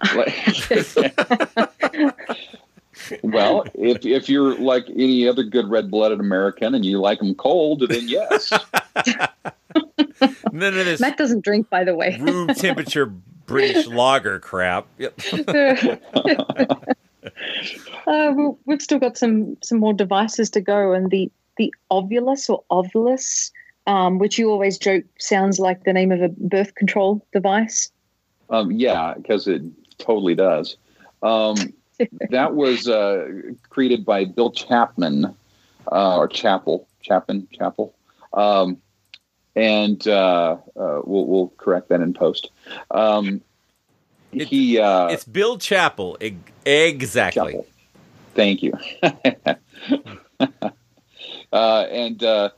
[3.23, 7.85] well, if if you're like any other good red-blooded American and you like them cold,
[7.89, 8.53] then yes.
[10.53, 12.19] None of this Matt doesn't drink, by the way.
[12.21, 14.87] room temperature British lager crap.
[14.99, 15.21] Yep.
[18.07, 22.49] Uh, we- we've still got some some more devices to go, and the the ovulus
[22.49, 23.51] or ovulus,
[23.87, 27.91] um, which you always joke sounds like the name of a birth control device.
[28.49, 29.63] Um, yeah, because it
[29.99, 30.77] totally does.
[31.23, 31.57] Um,
[32.31, 33.29] that was uh,
[33.71, 35.35] created by Bill Chapman
[35.91, 37.95] uh, or Chapel, Chapman, Chapel,
[38.33, 38.79] um,
[39.55, 42.51] and uh, uh, we'll, we'll correct that in post.
[42.91, 43.41] Um,
[44.33, 46.19] he uh, it's Bill Chappell.
[46.21, 46.37] e-
[46.67, 47.61] Exactly.
[48.35, 48.75] Thank you.
[51.53, 52.51] uh, and uh,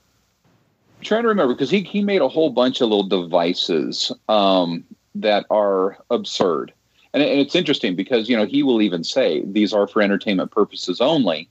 [1.02, 4.84] trying to remember because he, he made a whole bunch of little devices um,
[5.14, 6.72] that are absurd.
[7.14, 10.50] And, and it's interesting because, you know, he will even say these are for entertainment
[10.50, 11.48] purposes only,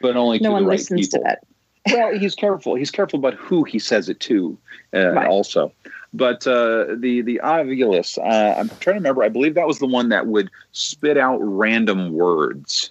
[0.00, 1.18] but only No to the right people.
[1.18, 1.44] to that.
[1.92, 2.74] well, he's careful.
[2.74, 4.58] He's careful about who he says it to,
[4.92, 5.72] uh, also.
[6.12, 9.22] But uh, the the Ovilus, uh, I'm trying to remember.
[9.22, 12.90] I believe that was the one that would spit out random words,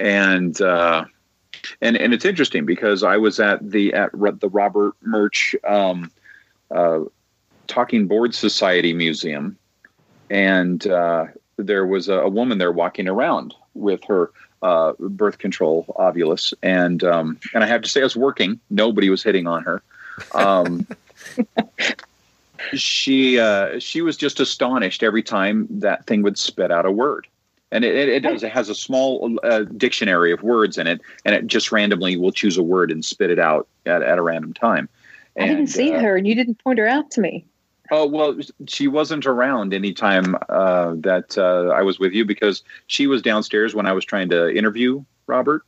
[0.00, 1.04] and uh,
[1.80, 6.10] and and it's interesting because I was at the at the Robert Murch um,
[6.70, 7.00] uh,
[7.66, 9.58] Talking Board Society Museum,
[10.30, 11.26] and uh,
[11.56, 14.30] there was a, a woman there walking around with her
[14.62, 18.58] uh, birth control ovulus, and um, and I have to say, I was working.
[18.70, 19.82] Nobody was hitting on her.
[20.34, 20.86] Um,
[22.74, 27.26] she uh, she was just astonished every time that thing would spit out a word.
[27.70, 28.42] And it, it, it does.
[28.42, 32.32] It has a small uh, dictionary of words in it, and it just randomly will
[32.32, 34.88] choose a word and spit it out at, at a random time.
[35.38, 37.44] I didn't see uh, her, and you didn't point her out to me.
[37.90, 43.06] Oh well, she wasn't around anytime uh, that uh, I was with you because she
[43.06, 45.62] was downstairs when I was trying to interview Robert,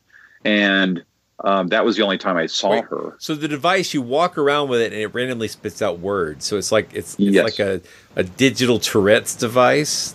[0.45, 1.03] and
[1.43, 3.17] um, that was the only time I saw Wait, her.
[3.19, 6.45] So the device you walk around with it and it randomly spits out words.
[6.45, 7.45] So it's like it's, it's Yes.
[7.45, 7.81] like a,
[8.17, 10.15] a digital Tourette's device.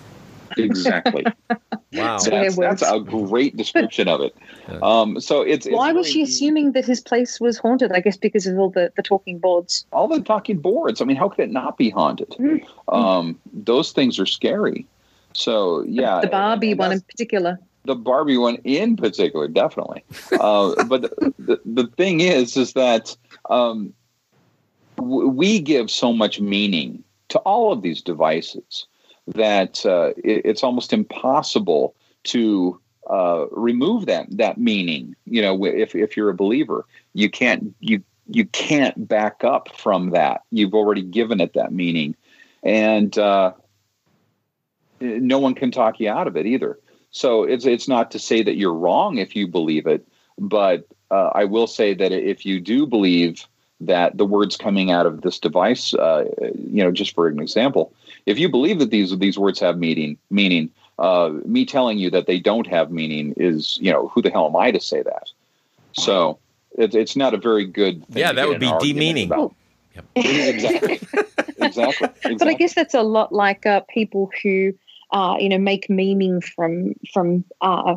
[0.58, 1.26] Exactly.
[1.94, 2.18] Wow.
[2.18, 4.36] So that's, that's a great description of it.
[4.84, 7.94] Um, so it's, it's Why was she assuming that his place was haunted?
[7.94, 9.86] I guess because of all the, the talking boards.
[9.94, 11.00] all the talking boards.
[11.02, 12.36] I mean, how could it not be haunted?
[12.90, 14.86] Um, those things are scary.
[15.32, 17.60] So yeah, the Barbie and one in particular.
[17.84, 20.04] the Barbie one in particular, definitely.
[20.34, 23.16] Uh, but the, the, the thing is, is that
[23.50, 23.94] um,
[24.98, 28.88] w- we give so much meaning to all of these devices
[29.28, 31.96] that uh, it, it's almost impossible
[32.26, 35.16] to uh, remove that that meaning.
[35.26, 40.12] You know, if if you're a believer, you can't you you can't back up from
[40.12, 40.42] that.
[40.52, 42.16] You've already given it that meaning,
[42.64, 43.54] and uh,
[45.00, 46.80] no one can talk you out of it either.
[47.12, 50.08] So it's it's not to say that you're wrong if you believe it,
[50.38, 53.48] but uh, I will say that if you do believe
[53.82, 57.94] that the words coming out of this device, uh, you know, just for an example,
[58.26, 62.26] if you believe that these these words have meaning, meaning, uh, me telling you that
[62.28, 65.30] they don't have meaning is, you know, who the hell am I to say that?
[65.94, 66.40] So
[66.78, 68.06] it's it's not a very good.
[68.08, 69.26] Thing Yeah, to that get would an be argument demeaning.
[69.32, 69.56] about.
[70.16, 71.00] exactly,
[71.58, 74.74] exactly, But I guess that's a lot like uh, people who,
[75.12, 77.96] uh, you know, make meaning from from uh,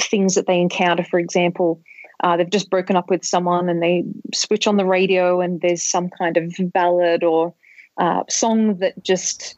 [0.00, 1.04] things that they encounter.
[1.04, 1.82] For example,
[2.22, 5.82] uh, they've just broken up with someone and they switch on the radio and there's
[5.82, 7.54] some kind of ballad or
[7.98, 9.56] uh, song that just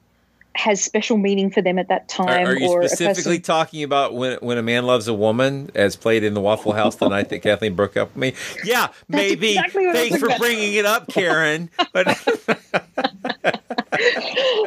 [0.56, 2.46] has special meaning for them at that Are, time.
[2.46, 5.96] are you or specifically person- talking about when when a man loves a woman, as
[5.96, 8.34] played in the Waffle House the night that Kathleen broke up with me?
[8.64, 9.50] Yeah, maybe.
[9.50, 11.70] exactly Thanks for gonna- bringing it up, Karen.
[11.92, 12.06] But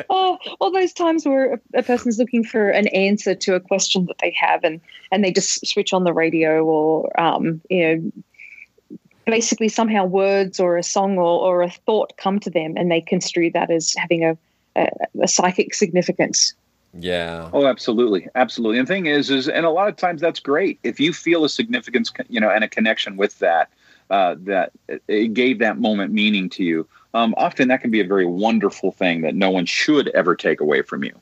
[0.10, 4.06] oh, all those times where a, a person's looking for an answer to a question
[4.08, 4.82] that they have, and
[5.12, 10.78] and they just switch on the radio, or um, you know, basically somehow words or
[10.78, 14.24] a song or, or a thought come to them, and they construe that as having
[14.24, 14.38] a
[14.80, 16.54] a, a psychic significance.
[16.94, 18.80] yeah, Oh, absolutely, absolutely.
[18.80, 21.44] And the thing is, is and a lot of times that's great if you feel
[21.46, 23.70] a significance, you know, and a connection with that.
[24.12, 24.72] Uh, that
[25.08, 26.88] it gave that moment meaning to you.
[27.14, 30.62] Um, often that can be a very wonderful thing that no one should ever take
[30.62, 31.14] away from you.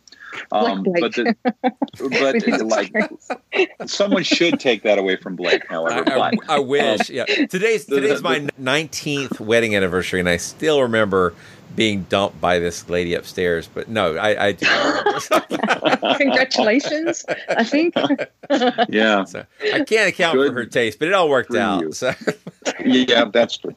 [0.54, 1.36] Um, Like but the,
[1.98, 2.94] but like
[3.88, 5.68] someone should take that away from Blake.
[5.68, 7.10] However, I, but, I wish.
[7.10, 11.34] um, yeah, today's the- today's the- my nineteenth wedding anniversary, and I still remember
[11.78, 13.70] being dumped by this lady upstairs.
[13.72, 14.66] But no, I, I do.
[16.18, 17.94] Congratulations, I think.
[18.90, 21.94] yeah, So I can't account for her taste, but it all worked for out.
[21.94, 22.14] So
[22.86, 23.76] yeah, that's true.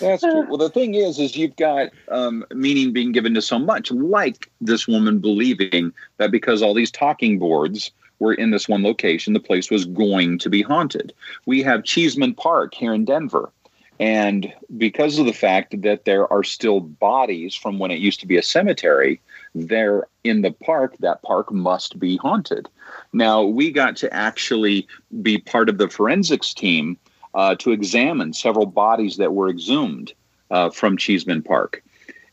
[0.00, 0.46] That's true.
[0.48, 4.50] Well, the thing is, is you've got um, meaning being given to so much, like
[4.60, 9.40] this woman believing that because all these talking boards were in this one location, the
[9.40, 11.12] place was going to be haunted.
[11.46, 13.52] We have Cheeseman Park here in Denver.
[14.00, 18.26] And because of the fact that there are still bodies from when it used to
[18.26, 19.20] be a cemetery,
[19.54, 22.68] there in the park, that park must be haunted.
[23.12, 24.86] Now, we got to actually
[25.22, 26.96] be part of the forensics team
[27.34, 30.12] uh, to examine several bodies that were exhumed
[30.50, 31.82] uh, from Cheeseman Park.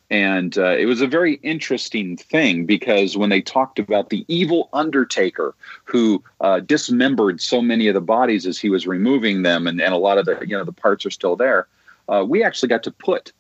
[0.10, 4.70] And uh, it was a very interesting thing because when they talked about the evil
[4.72, 9.82] undertaker who uh, dismembered so many of the bodies as he was removing them, and,
[9.82, 11.68] and a lot of the you know the parts are still there,
[12.08, 13.32] uh, we actually got to put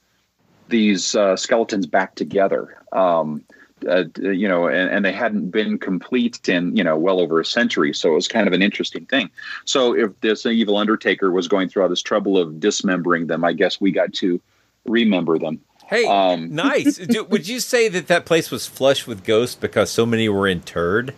[0.69, 2.81] these uh, skeletons back together.
[2.91, 3.43] Um,
[3.87, 7.45] uh, you know, and, and they hadn't been complete in you know well over a
[7.45, 9.29] century, so it was kind of an interesting thing.
[9.65, 13.53] So if this evil undertaker was going through all this trouble of dismembering them, I
[13.53, 14.41] guess we got to
[14.85, 15.59] remember them.
[15.87, 16.97] Hey, Um, nice.
[16.97, 20.47] Do, would you say that that place was flush with ghosts because so many were
[20.47, 21.13] interred?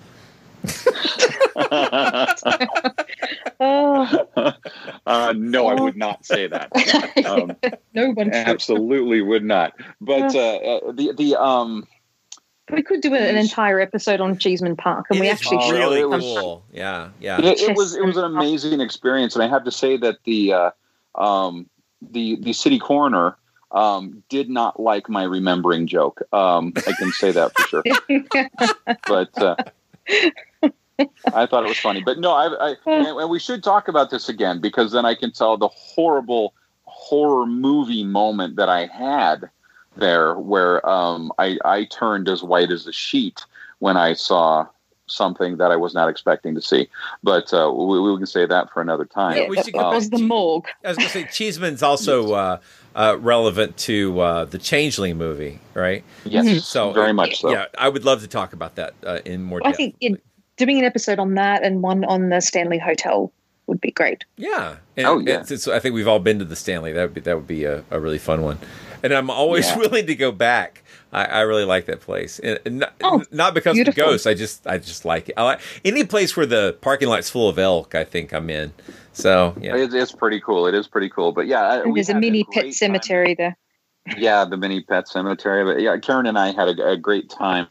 [3.59, 4.27] Oh,
[5.05, 6.71] uh, no, I would not say that.
[7.27, 7.55] Um,
[7.93, 9.73] no one absolutely would not.
[9.99, 11.85] But uh, uh, the the um,
[12.71, 15.73] We could do an entire episode on Cheeseman Park, and It we is actually should.
[15.75, 16.63] really it was- cool.
[16.71, 17.39] Yeah, yeah.
[17.41, 20.53] it, it was it was an amazing experience, and I have to say that the
[20.53, 20.71] uh,
[21.15, 21.67] um,
[22.01, 23.35] the the city coroner
[23.71, 26.21] um, did not like my remembering joke.
[26.33, 27.83] Um, I can say that for sure.
[29.07, 29.55] but uh,
[31.33, 32.01] I thought it was funny.
[32.01, 35.15] But no, I, I and, and we should talk about this again because then I
[35.15, 36.53] can tell the horrible
[36.83, 39.49] horror movie moment that I had
[39.95, 43.45] there, where um, I, I turned as white as a sheet
[43.79, 44.67] when I saw
[45.07, 46.89] something that I was not expecting to see.
[47.23, 49.37] But uh, we, we can say that for another time.
[49.37, 50.65] Yeah, we should that go was the morgue.
[50.83, 52.59] I was going to say Cheeseman's also uh,
[52.97, 56.03] uh, relevant to uh, the Changeling movie, right?
[56.25, 57.51] Yes, So very much so.
[57.51, 59.71] Yeah, I would love to talk about that uh, in more detail.
[59.71, 60.19] I think in,
[60.57, 63.31] doing an episode on that and one on the Stanley Hotel
[63.67, 64.25] would be great.
[64.37, 64.77] Yeah.
[64.97, 65.41] And Oh, yeah.
[65.41, 66.91] It's, it's, I think we've all been to the Stanley.
[66.93, 68.57] That would be that would be a, a really fun one.
[69.03, 69.77] And I'm always Yeah.
[69.77, 70.83] willing to go back.
[71.13, 74.03] I, I really like that place, and, and not, Oh, not because beautiful.
[74.03, 74.27] of ghosts.
[74.27, 75.35] I just I just like it.
[75.37, 77.95] I like any place where the parking lot's full of elk.
[77.95, 78.73] I think I'm in.
[79.13, 80.67] So yeah, It, it's pretty cool.
[80.67, 81.31] It is pretty cool.
[81.31, 82.71] But yeah, And there's a mini great pet time.
[82.73, 83.57] cemetery there.
[84.17, 85.63] Yeah, the mini pet cemetery.
[85.65, 87.67] But yeah, Karen and I had a, a great time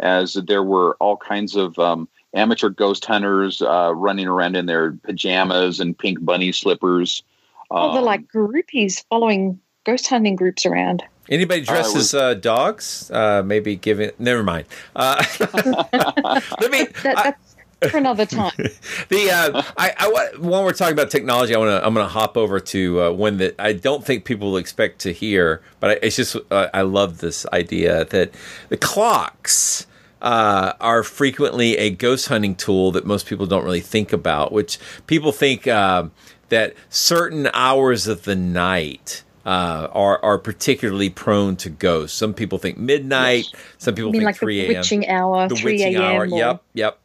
[0.00, 4.92] as there were all kinds of um, amateur ghost hunters uh, running around in their
[4.92, 7.22] pajamas and pink bunny slippers.
[7.70, 11.02] oh, they're Um, like groupies following ghost hunting groups around.
[11.28, 13.10] Anybody dressed Uh, as uh, dogs?
[13.10, 14.10] Uh, maybe giving.
[14.18, 14.66] Never mind.
[14.94, 16.86] Uh, let me.
[17.02, 17.34] That, I-
[17.80, 18.52] that's for another time.
[19.08, 22.06] the uh, I, I wa- when we're talking about technology, I want to I'm going
[22.06, 25.60] to hop over to uh, one that I don't think people will expect to hear,
[25.80, 28.30] but I, it's just uh, I love this idea that
[28.68, 29.86] the clocks.
[30.20, 34.52] Uh, are frequently a ghost hunting tool that most people don't really think about.
[34.52, 34.78] Which
[35.08, 36.12] people think um
[36.48, 42.16] that certain hours of the night uh, are are particularly prone to ghosts.
[42.16, 43.46] Some people think midnight.
[43.78, 44.68] Some people think like the three a.m.
[44.76, 46.22] witching hour, the 3 witching hour.
[46.24, 46.32] a.m.
[46.32, 46.98] or- Yep, yep.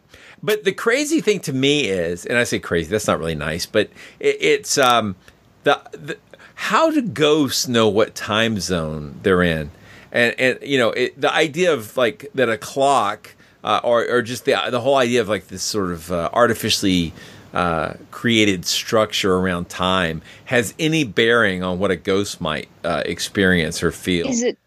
[0.44, 3.66] But the crazy thing to me is, and I say crazy, that's not really nice,
[3.66, 3.90] but
[4.20, 5.16] it, it's um,
[5.64, 6.18] the, the
[6.54, 9.72] how do ghosts know what time zone they're in,
[10.12, 14.22] and and you know it, the idea of like that a clock uh, or or
[14.22, 17.14] just the the whole idea of like this sort of uh, artificially.
[17.58, 23.82] Uh, created structure around time has any bearing on what a ghost might uh, experience
[23.82, 24.28] or feel.
[24.28, 24.60] Is it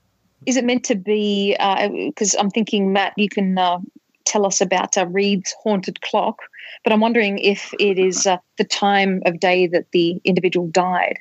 [0.45, 1.57] is it meant to be?
[2.09, 3.79] Because I'm thinking, Matt, you can uh,
[4.25, 6.41] tell us about uh, Reed's haunted clock,
[6.83, 11.21] but I'm wondering if it is uh, the time of day that the individual died.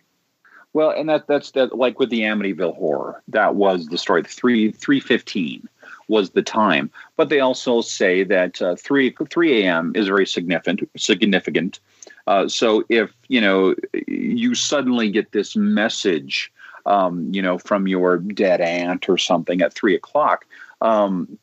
[0.74, 4.24] Well, and that that's that like with the Amityville horror, that was the story.
[4.24, 5.70] Three three fifteen
[6.10, 9.94] was the time, but they also say that uh, three three a.m.
[9.96, 10.90] is very significant.
[10.98, 11.80] Significant.
[12.28, 13.76] Uh, so if you know
[14.08, 16.52] you suddenly get this message,
[16.86, 20.46] um, you know, from your dead aunt or something at three o'clock,
[20.82, 21.38] um,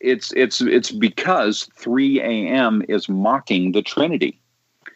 [0.00, 2.82] it's it's it's because three a.m.
[2.88, 4.40] is mocking the Trinity.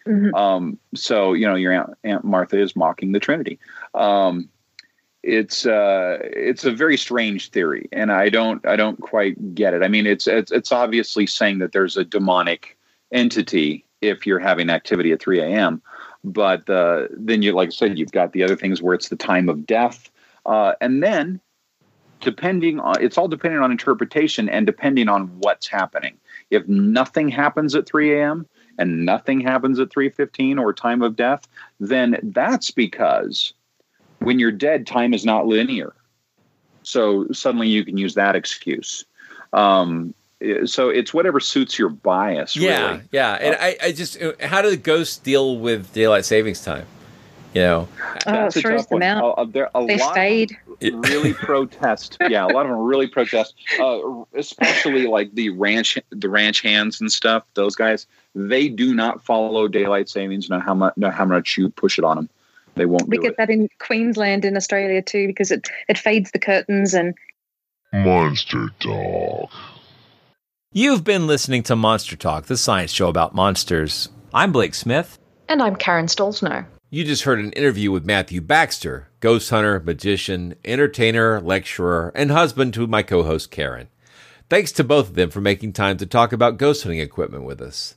[0.07, 0.35] Mm-hmm.
[0.35, 3.59] Um, so you know your aunt, aunt, Martha is mocking the Trinity.
[3.95, 4.49] Um,
[5.23, 9.83] it's uh, it's a very strange theory, and I don't I don't quite get it.
[9.83, 12.77] I mean, it's it's, it's obviously saying that there's a demonic
[13.13, 15.81] entity if you're having activity at 3 a.m.
[16.25, 19.17] But uh, then you, like I said, you've got the other things where it's the
[19.17, 20.11] time of death,
[20.47, 21.41] uh, and then
[22.21, 26.17] depending on it's all dependent on interpretation and depending on what's happening.
[26.51, 28.47] If nothing happens at 3 a.m
[28.79, 31.47] and nothing happens at 315 or time of death,
[31.81, 33.53] then that's because
[34.25, 35.93] when you're dead, time is not linear.
[36.83, 39.05] So suddenly you can use that excuse.
[39.53, 40.15] Um,
[40.65, 42.57] so it's whatever suits your bias.
[42.57, 43.03] Yeah, really.
[43.13, 43.35] yeah.
[43.35, 46.87] And uh, I, I just, how do the ghosts deal with daylight savings time?
[47.55, 47.89] You know,
[48.27, 49.35] oh, it throws them out.
[49.37, 50.57] Uh, there, they fade.
[50.81, 52.17] Really protest.
[52.27, 53.55] Yeah, a lot of them really protest.
[53.79, 57.45] Uh, especially like the ranch, the ranch hands and stuff.
[57.53, 60.49] Those guys, they do not follow daylight savings.
[60.49, 62.29] No how much, no how much you push it on them,
[62.75, 63.09] they won't.
[63.09, 63.37] We get it.
[63.39, 67.15] that in Queensland, in Australia too, because it it fades the curtains and.
[67.95, 69.51] Monster Talk.
[70.73, 74.09] You've been listening to Monster Talk, the science show about monsters.
[74.33, 75.19] I'm Blake Smith.
[75.47, 76.65] And I'm Karen Stollznow.
[76.89, 82.73] You just heard an interview with Mathew Baxter, ghost hunter, magician, entertainer, lecturer, and husband
[82.75, 83.89] to my co host Karen.
[84.49, 87.61] Thanks to both of them for making time to talk about ghost hunting equipment with
[87.61, 87.97] us.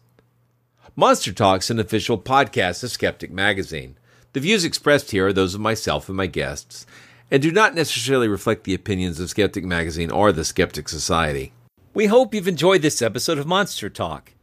[0.96, 3.98] Monster Talk's an official podcast of Skeptic Magazine.
[4.36, 6.86] The views expressed here are those of myself and my guests,
[7.32, 11.54] and do not necessarily reflect the opinions of Skeptic Magazine or the Skeptic Society.
[11.94, 14.34] We hope you've enjoyed this episode of Monster Talk.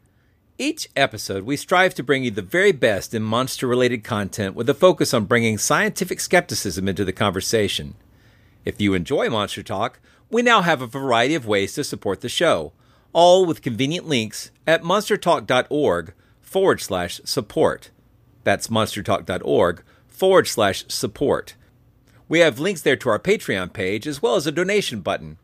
[0.57, 4.67] Each episode, we strive to bring you the very best in monster related content with
[4.71, 7.95] a focus on bringing scientific skepticism into the conversation.
[8.65, 10.01] If you enjoy Monster Talk,
[10.31, 12.73] we now have a variety of ways to support the show,
[13.13, 17.91] all with convenient links at monstertalk.org forward slash support.
[18.45, 21.55] That's monstertalk.org forward slash support.
[22.29, 25.39] We have links there to our Patreon page as well as a donation button.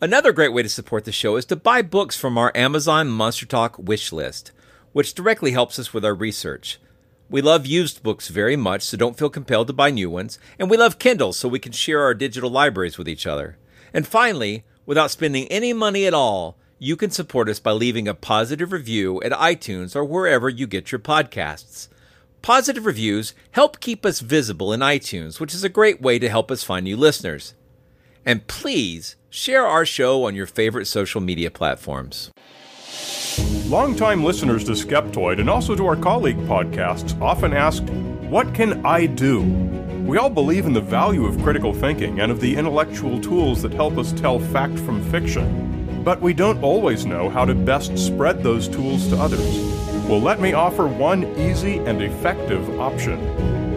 [0.00, 3.44] Another great way to support the show is to buy books from our Amazon Monster
[3.44, 4.50] Talk wish list,
[4.92, 6.78] which directly helps us with our research.
[7.28, 10.70] We love used books very much, so don't feel compelled to buy new ones, and
[10.70, 13.58] we love Kindle so we can share our digital libraries with each other.
[13.92, 18.14] And finally, without spending any money at all, you can support us by leaving a
[18.14, 21.88] positive review at iTunes or wherever you get your podcasts.
[22.42, 26.50] Positive reviews help keep us visible in iTunes, which is a great way to help
[26.50, 27.54] us find new listeners.
[28.24, 32.30] And please share our show on your favorite social media platforms.
[33.66, 37.88] Longtime listeners to Skeptoid and also to our colleague podcasts often asked,
[38.30, 39.42] What can I do?
[40.06, 43.74] We all believe in the value of critical thinking and of the intellectual tools that
[43.74, 46.02] help us tell fact from fiction.
[46.02, 49.89] But we don't always know how to best spread those tools to others.
[50.10, 53.20] Well, let me offer one easy and effective option.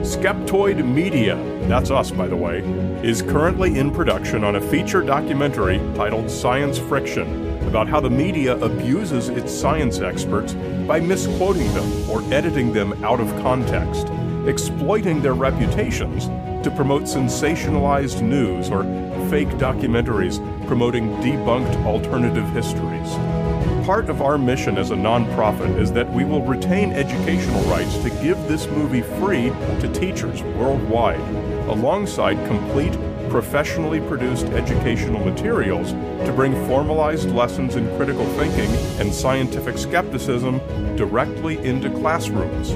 [0.01, 1.35] Skeptoid Media,
[1.67, 2.61] that's us by the way,
[3.03, 8.57] is currently in production on a feature documentary titled Science Friction about how the media
[8.61, 10.53] abuses its science experts
[10.87, 14.07] by misquoting them or editing them out of context,
[14.47, 16.25] exploiting their reputations
[16.65, 18.81] to promote sensationalized news or
[19.29, 23.62] fake documentaries promoting debunked alternative histories.
[23.83, 28.09] Part of our mission as a nonprofit is that we will retain educational rights to
[28.23, 29.49] give this movie free
[29.81, 31.19] to teachers worldwide,
[31.67, 32.93] alongside complete,
[33.29, 35.91] professionally produced educational materials
[36.25, 40.59] to bring formalized lessons in critical thinking and scientific skepticism
[40.95, 42.69] directly into classrooms.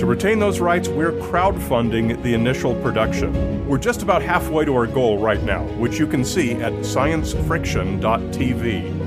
[0.00, 3.58] To retain those rights, we're crowdfunding the initial production.
[3.68, 8.97] We're just about halfway to our goal right now, which you can see at sciencefriction.tv.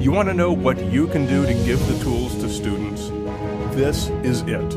[0.00, 3.08] You want to know what you can do to give the tools to students?
[3.76, 4.74] This is it.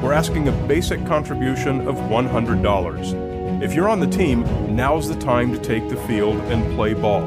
[0.00, 3.62] We're asking a basic contribution of $100.
[3.64, 4.44] If you're on the team,
[4.76, 7.22] now's the time to take the field and play ball.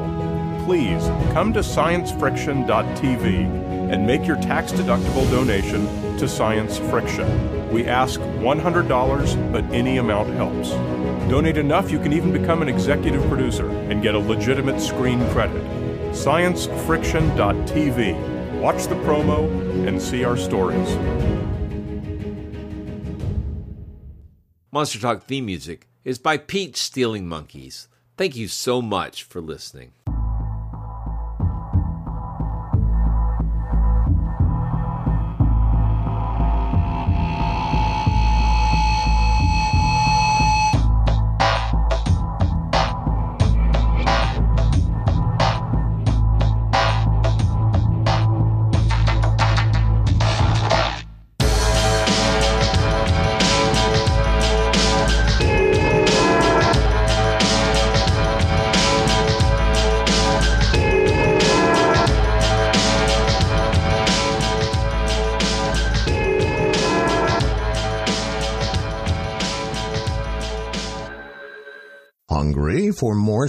[0.64, 1.02] Please
[1.34, 7.70] come to sciencefriction.tv and make your tax deductible donation to Science Friction.
[7.70, 10.70] We ask $100, but any amount helps.
[11.30, 15.73] Donate enough, you can even become an executive producer and get a legitimate screen credit.
[16.14, 18.60] ScienceFriction.tv.
[18.60, 19.50] Watch the promo
[19.86, 20.96] and see our stories.
[24.72, 27.88] Monster Talk theme music is by Peach Stealing Monkeys.
[28.16, 29.92] Thank you so much for listening.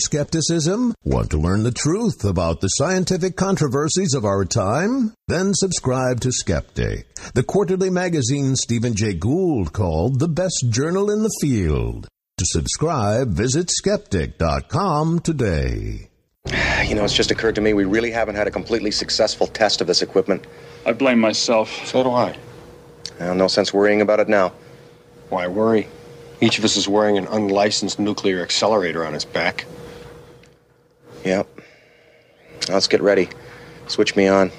[0.06, 0.94] Skepticism?
[1.04, 5.14] Want to learn the truth about the scientific controversies of our time?
[5.28, 11.24] Then subscribe to Skeptic, the quarterly magazine Stephen Jay Gould called the best journal in
[11.24, 12.08] the field.
[12.38, 16.10] To subscribe, visit skeptic.com today.
[16.86, 19.82] You know, it's just occurred to me we really haven't had a completely successful test
[19.82, 20.46] of this equipment.
[20.86, 21.70] I blame myself.
[21.88, 22.38] So do I.
[23.20, 24.54] Well, no sense worrying about it now.
[25.30, 25.88] Why worry?
[26.42, 29.66] Each of us is wearing an unlicensed nuclear accelerator on his back.
[31.26, 31.48] Yep.
[32.70, 33.30] Let's get ready.
[33.88, 34.52] Switch me on.